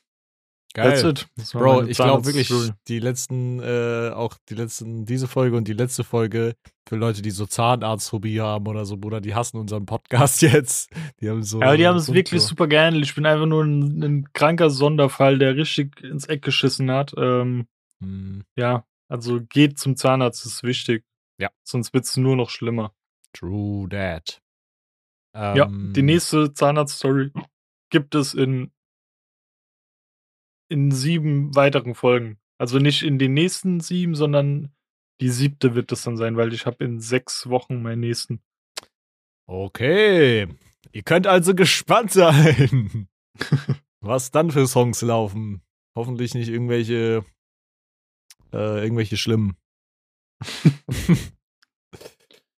[0.77, 1.07] Geil.
[1.11, 1.29] it.
[1.37, 2.53] Das war Bro, ich glaube wirklich,
[2.89, 6.55] die letzten, äh, auch die letzten, diese Folge und die letzte Folge
[6.89, 10.91] für Leute, die so Zahnarztphobie haben oder so, Bruder, die hassen unseren Podcast jetzt.
[11.20, 11.61] Die haben so.
[11.61, 13.05] Ja, aber die haben es so- wirklich super gehandelt.
[13.05, 17.12] Ich bin einfach nur ein, ein kranker Sonderfall, der richtig ins Eck geschissen hat.
[17.16, 17.66] Ähm,
[18.03, 21.03] Hm, ja, also geht zum Zahnarzt, ist wichtig.
[21.41, 21.49] Ja.
[21.66, 22.93] Sonst wird es nur noch schlimmer.
[23.33, 24.43] True that.
[25.35, 27.31] Ja, Ähm, die nächste Zahnarzt-Story
[27.91, 28.70] gibt es in,
[30.68, 32.38] in sieben weiteren Folgen.
[32.58, 34.72] Also nicht in den nächsten sieben, sondern
[35.20, 38.40] die siebte wird es dann sein, weil ich habe in sechs Wochen meinen nächsten.
[39.46, 40.48] Okay.
[40.92, 43.08] Ihr könnt also gespannt sein,
[44.00, 45.62] was dann für Songs laufen.
[45.96, 47.24] Hoffentlich nicht irgendwelche,
[48.52, 49.56] äh, irgendwelche schlimmen.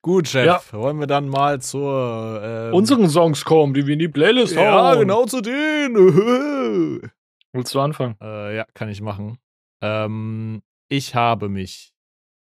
[0.01, 0.45] Gut, Chef.
[0.45, 0.61] Ja.
[0.71, 4.93] Wollen wir dann mal zur ähm, Unseren Songs kommen, die wir in die Playlist Ja,
[4.93, 4.99] hauen.
[4.99, 7.01] genau zu denen.
[7.57, 8.15] Willst du anfangen?
[8.21, 9.39] Äh, ja, kann ich machen.
[9.81, 11.91] Ähm, ich habe mich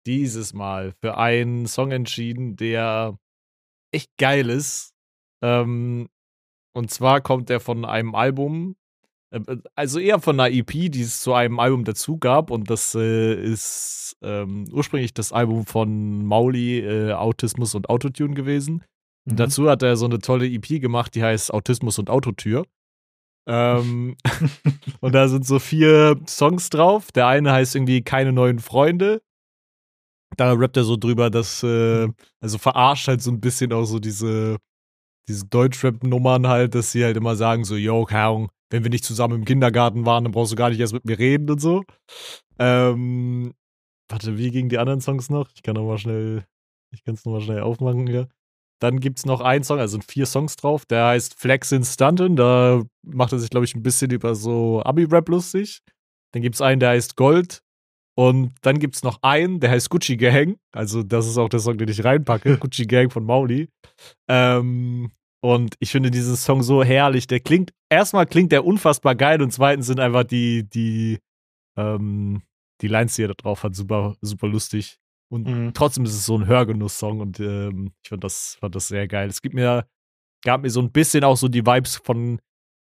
[0.07, 3.17] dieses Mal für einen Song entschieden, der
[3.93, 4.93] echt geil ist.
[5.41, 6.09] Ähm,
[6.75, 8.75] und zwar kommt der von einem Album,
[9.31, 9.41] äh,
[9.77, 12.51] also eher von einer EP, die es zu einem Album dazu gab.
[12.51, 18.83] Und das äh, ist ähm, ursprünglich das Album von Mauli, äh, Autismus und Autotune gewesen.
[19.31, 22.65] Und dazu hat er so eine tolle EP gemacht, die heißt Autismus und Autotür.
[23.47, 24.17] Ähm,
[25.01, 27.13] und da sind so vier Songs drauf.
[27.13, 29.23] Der eine heißt irgendwie Keine neuen Freunde.
[30.37, 32.09] Da rappt er so drüber, dass, äh,
[32.41, 34.57] also verarscht halt so ein bisschen auch so diese,
[35.29, 39.37] diese Deutschrap-Nummern halt, dass sie halt immer sagen so, yo, Ahnung, wenn wir nicht zusammen
[39.37, 41.85] im Kindergarten waren, dann brauchst du gar nicht erst mit mir reden und so.
[42.59, 43.55] Ähm,
[44.09, 45.51] warte, wie gingen die anderen Songs noch?
[45.55, 46.45] Ich kann noch mal schnell,
[46.93, 48.29] ich kann es noch mal schnell aufmachen hier.
[48.85, 51.85] Dann gibt es noch einen Song, also sind vier Songs drauf, der heißt Flex in
[51.85, 52.37] Stunten.
[52.37, 55.81] Da macht er sich, glaube ich, ein bisschen über so Abi-Rap lustig.
[56.35, 57.63] Dann gibt es einen, der heißt Gold.
[58.15, 60.59] Und dann gibt es noch einen, der heißt Gucci Gang.
[60.71, 62.59] Also, das ist auch der Song, den ich reinpacke.
[62.61, 63.71] Gucci Gang von Mauli.
[64.29, 65.11] Ähm,
[65.43, 67.27] und ich finde diesen Song so herrlich.
[67.27, 71.21] Der klingt, erstmal klingt der unfassbar geil und zweitens sind einfach die, die,
[71.79, 72.43] ähm,
[72.83, 74.99] die Lines, die er da drauf hat, super, super lustig.
[75.31, 75.75] Und Mhm.
[75.75, 79.29] trotzdem ist es so ein Hörgenuss-Song und ähm, ich fand das, fand das sehr geil.
[79.29, 79.87] Es gibt mir,
[80.45, 82.41] gab mir so ein bisschen auch so die Vibes von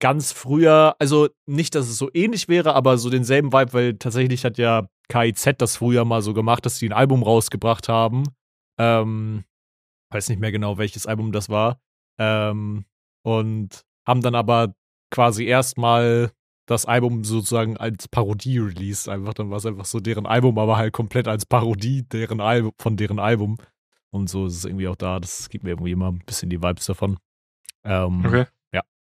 [0.00, 4.44] ganz früher, also nicht, dass es so ähnlich wäre, aber so denselben Vibe, weil tatsächlich
[4.44, 8.24] hat ja KIZ das früher mal so gemacht, dass sie ein Album rausgebracht haben.
[8.78, 9.44] Ähm,
[10.12, 11.80] weiß nicht mehr genau, welches Album das war.
[12.18, 12.84] Ähm,
[13.24, 14.74] und haben dann aber
[15.10, 16.30] quasi erstmal
[16.66, 19.08] das Album sozusagen als Parodie released.
[19.08, 22.72] Einfach, dann war es einfach so deren Album, aber halt komplett als Parodie deren Album,
[22.78, 23.56] von deren Album.
[24.10, 25.20] Und so ist es irgendwie auch da.
[25.20, 27.18] Das gibt mir irgendwie immer ein bisschen die Vibes davon.
[27.84, 28.46] Ähm, Okay.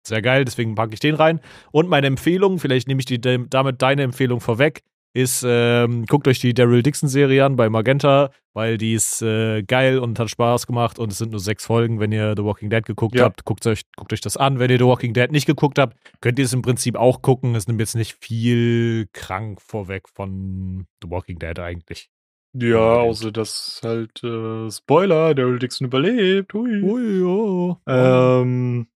[0.06, 1.40] sehr geil, deswegen packe ich den rein.
[1.72, 4.82] Und meine Empfehlung, vielleicht nehme ich die, damit deine Empfehlung vorweg,
[5.16, 9.98] ist, ähm, guckt euch die Daryl Dixon-Serie an bei Magenta, weil die ist äh, geil
[9.98, 12.84] und hat Spaß gemacht und es sind nur sechs Folgen, wenn ihr The Walking Dead
[12.84, 13.24] geguckt Ja.
[13.24, 13.44] habt.
[13.44, 14.58] Guckt euch, guckt euch das an.
[14.58, 17.54] Wenn ihr The Walking Dead nicht geguckt habt, könnt ihr es im Prinzip auch gucken.
[17.54, 22.10] Es nimmt jetzt nicht viel krank vorweg von The Walking Dead eigentlich.
[22.58, 26.54] Ja, außer dass halt äh, Spoiler, Daryl Dixon überlebt.
[26.54, 26.82] Hui.
[26.82, 27.76] Ui, oh.
[27.86, 28.86] Ähm,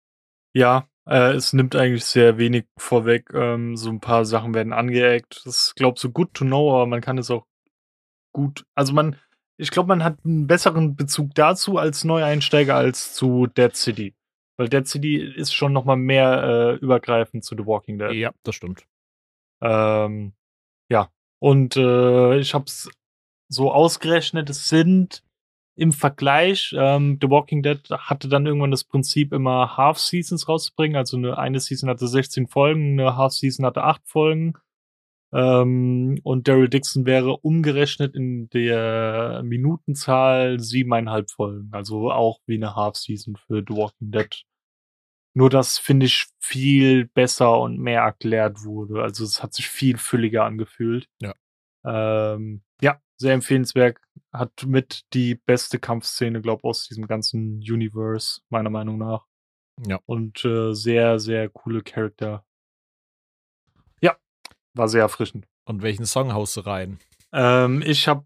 [0.55, 3.31] ja, äh, es nimmt eigentlich sehr wenig vorweg.
[3.35, 5.43] Ähm, so ein paar Sachen werden angeeckt.
[5.45, 7.47] Das ist, glaube so good to know, aber man kann es auch
[8.33, 8.65] gut.
[8.75, 9.17] Also man,
[9.57, 14.15] ich glaube, man hat einen besseren Bezug dazu als Neueinsteiger als zu Dead City.
[14.57, 18.13] Weil Dead City ist schon noch mal mehr äh, übergreifend zu The Walking Dead.
[18.13, 18.87] ja, das stimmt.
[19.63, 20.33] Ähm,
[20.91, 22.89] ja, und äh, ich habe es
[23.49, 25.25] so ausgerechnet, es sind
[25.81, 30.95] im Vergleich, ähm, The Walking Dead hatte dann irgendwann das Prinzip, immer Half-Seasons rauszubringen.
[30.95, 34.53] Also eine, eine Season hatte 16 Folgen, eine Half-Season hatte 8 Folgen.
[35.33, 41.71] Ähm, und Daryl Dixon wäre umgerechnet in der Minutenzahl siebeneinhalb Folgen.
[41.73, 44.45] Also auch wie eine Half-Season für The Walking Dead.
[45.33, 49.03] Nur das finde ich viel besser und mehr erklärt wurde.
[49.03, 51.07] Also es hat sich viel fülliger angefühlt.
[51.23, 51.35] Ja.
[51.87, 53.99] Ähm, ja, sehr empfehlenswert.
[54.33, 59.27] Hat mit die beste Kampfszene, glaube aus diesem ganzen Universe, meiner Meinung nach.
[59.87, 59.99] Ja.
[60.07, 62.45] Und äh, sehr, sehr coole Charakter.
[64.01, 64.17] Ja,
[64.75, 65.47] war sehr erfrischend.
[65.65, 66.99] Und welchen Song haust du rein?
[67.33, 68.25] Ähm, ich habe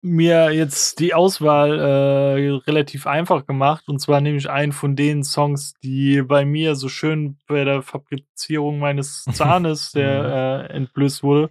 [0.00, 3.88] mir jetzt die Auswahl äh, relativ einfach gemacht.
[3.88, 7.82] Und zwar nehme ich einen von den Songs, die bei mir so schön bei der
[7.82, 11.50] Fabrizierung meines Zahnes, der äh, entblößt wurde.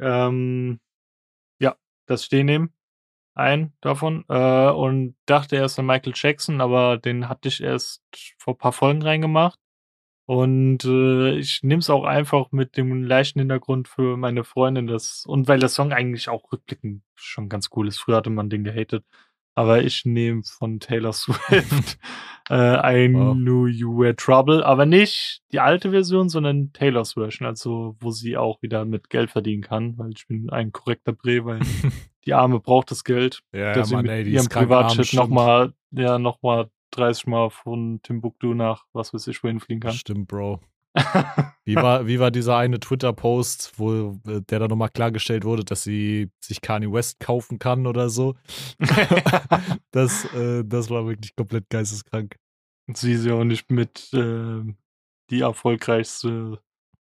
[0.00, 0.80] Ähm,
[2.08, 2.72] das stehen nehmen.
[3.34, 4.24] Ein davon.
[4.28, 8.02] Äh, und dachte erst an Michael Jackson, aber den hatte ich erst
[8.38, 9.58] vor ein paar Folgen reingemacht.
[10.26, 14.86] Und äh, ich nehme es auch einfach mit dem leichten Hintergrund für meine Freundin.
[14.86, 17.98] Das, und weil der Song eigentlich auch rückblickend schon ganz cool ist.
[17.98, 19.06] Früher hatte man den gehatet.
[19.58, 21.98] Aber ich nehme von Taylor Swift
[22.48, 22.54] äh,
[23.08, 23.34] I Wow.
[23.34, 24.64] Knew You Were Trouble.
[24.64, 27.44] Aber nicht die alte Version, sondern Taylors Version.
[27.44, 29.98] Also wo sie auch wieder mit Geld verdienen kann.
[29.98, 31.58] Weil ich bin ein korrekter Bre, weil
[32.24, 35.72] die Arme braucht das Geld Ja, dass sie Mann, mit ey, die ihrem Privatjet nochmal,
[35.90, 39.92] ja, nochmal 30 Mal von Timbuktu nach was weiß ich wohin fliegen kann.
[39.92, 40.60] Stimmt, Bro.
[41.64, 45.82] Wie war, wie war dieser eine Twitter-Post, wo äh, der da nochmal klargestellt wurde, dass
[45.82, 48.36] sie sich Kanye West kaufen kann oder so?
[49.90, 52.36] das, äh, das war wirklich komplett geisteskrank.
[52.94, 54.62] Sie ist ja auch nicht mit äh,
[55.30, 56.58] die erfolgreichste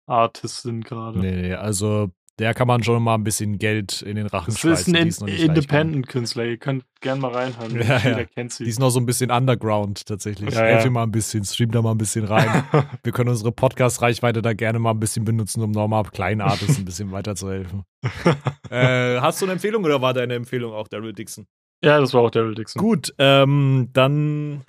[0.06, 1.18] Artistin gerade.
[1.18, 4.60] Nee, nee, also der kann man schon mal ein bisschen Geld in den Rachen Das
[4.60, 4.94] schmeißen.
[4.94, 5.56] ist ein die ist noch In nicht leicht genug.
[5.56, 6.44] Independent-Künstler.
[6.44, 7.74] Ihr könnt gerne mal reinhören.
[7.80, 8.24] Ja, ja.
[8.24, 8.64] kennt sie.
[8.64, 10.54] Die ist noch so ein bisschen underground tatsächlich.
[10.54, 10.90] Ja, Helf ja.
[10.90, 12.64] mal ein bisschen, stream da mal ein bisschen rein.
[13.02, 16.84] Wir können unsere Podcast-Reichweite da gerne mal ein bisschen benutzen, um nochmal kleinen Artists ein
[16.84, 17.82] bisschen weiterzuhelfen.
[18.70, 21.46] äh, hast du eine Empfehlung oder war deine Empfehlung auch Daryl Dixon?
[21.82, 22.80] ja, das war auch Daryl Dixon.
[22.80, 24.64] Gut, ähm, dann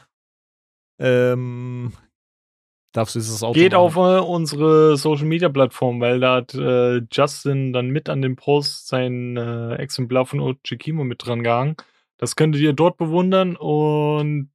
[1.00, 1.94] ähm,
[2.92, 3.82] darfst du dieses Auto Geht machen.
[3.82, 8.36] auf äh, unsere Social Media Plattform, weil da hat äh, Justin dann mit an dem
[8.36, 11.76] Post sein äh, Exemplar von Ochikimo mit dran gehangen.
[12.18, 14.52] Das könntet ihr dort bewundern und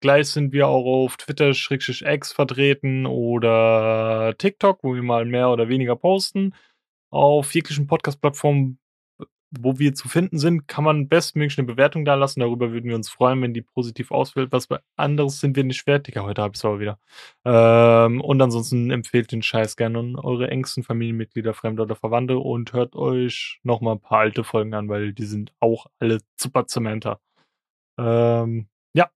[0.00, 5.68] gleich sind wir auch auf Twitter X vertreten oder TikTok, wo wir mal mehr oder
[5.68, 6.54] weniger posten.
[7.10, 8.78] Auf jeglichen Podcast-Plattformen,
[9.50, 12.40] wo wir zu finden sind, kann man bestmöglich eine Bewertung da lassen.
[12.40, 14.52] Darüber würden wir uns freuen, wenn die positiv ausfällt.
[14.52, 16.06] Was bei anderes sind wir nicht wert.
[16.06, 16.98] Digga, heute habe ich es aber wieder.
[17.44, 22.72] Ähm, und ansonsten empfehlt den Scheiß gerne an eure engsten Familienmitglieder, Fremde oder Verwandte und
[22.72, 27.20] hört euch nochmal ein paar alte Folgen an, weil die sind auch alle super Zementer.
[27.98, 29.10] Ähm, ja,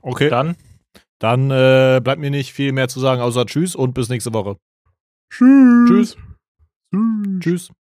[0.00, 0.56] Okay, dann,
[1.18, 4.32] dann dann äh, bleibt mir nicht viel mehr zu sagen, außer Tschüss und bis nächste
[4.34, 4.56] Woche.
[5.32, 6.16] tschüss.
[6.90, 7.40] Tschüss.
[7.40, 7.72] Tschüss.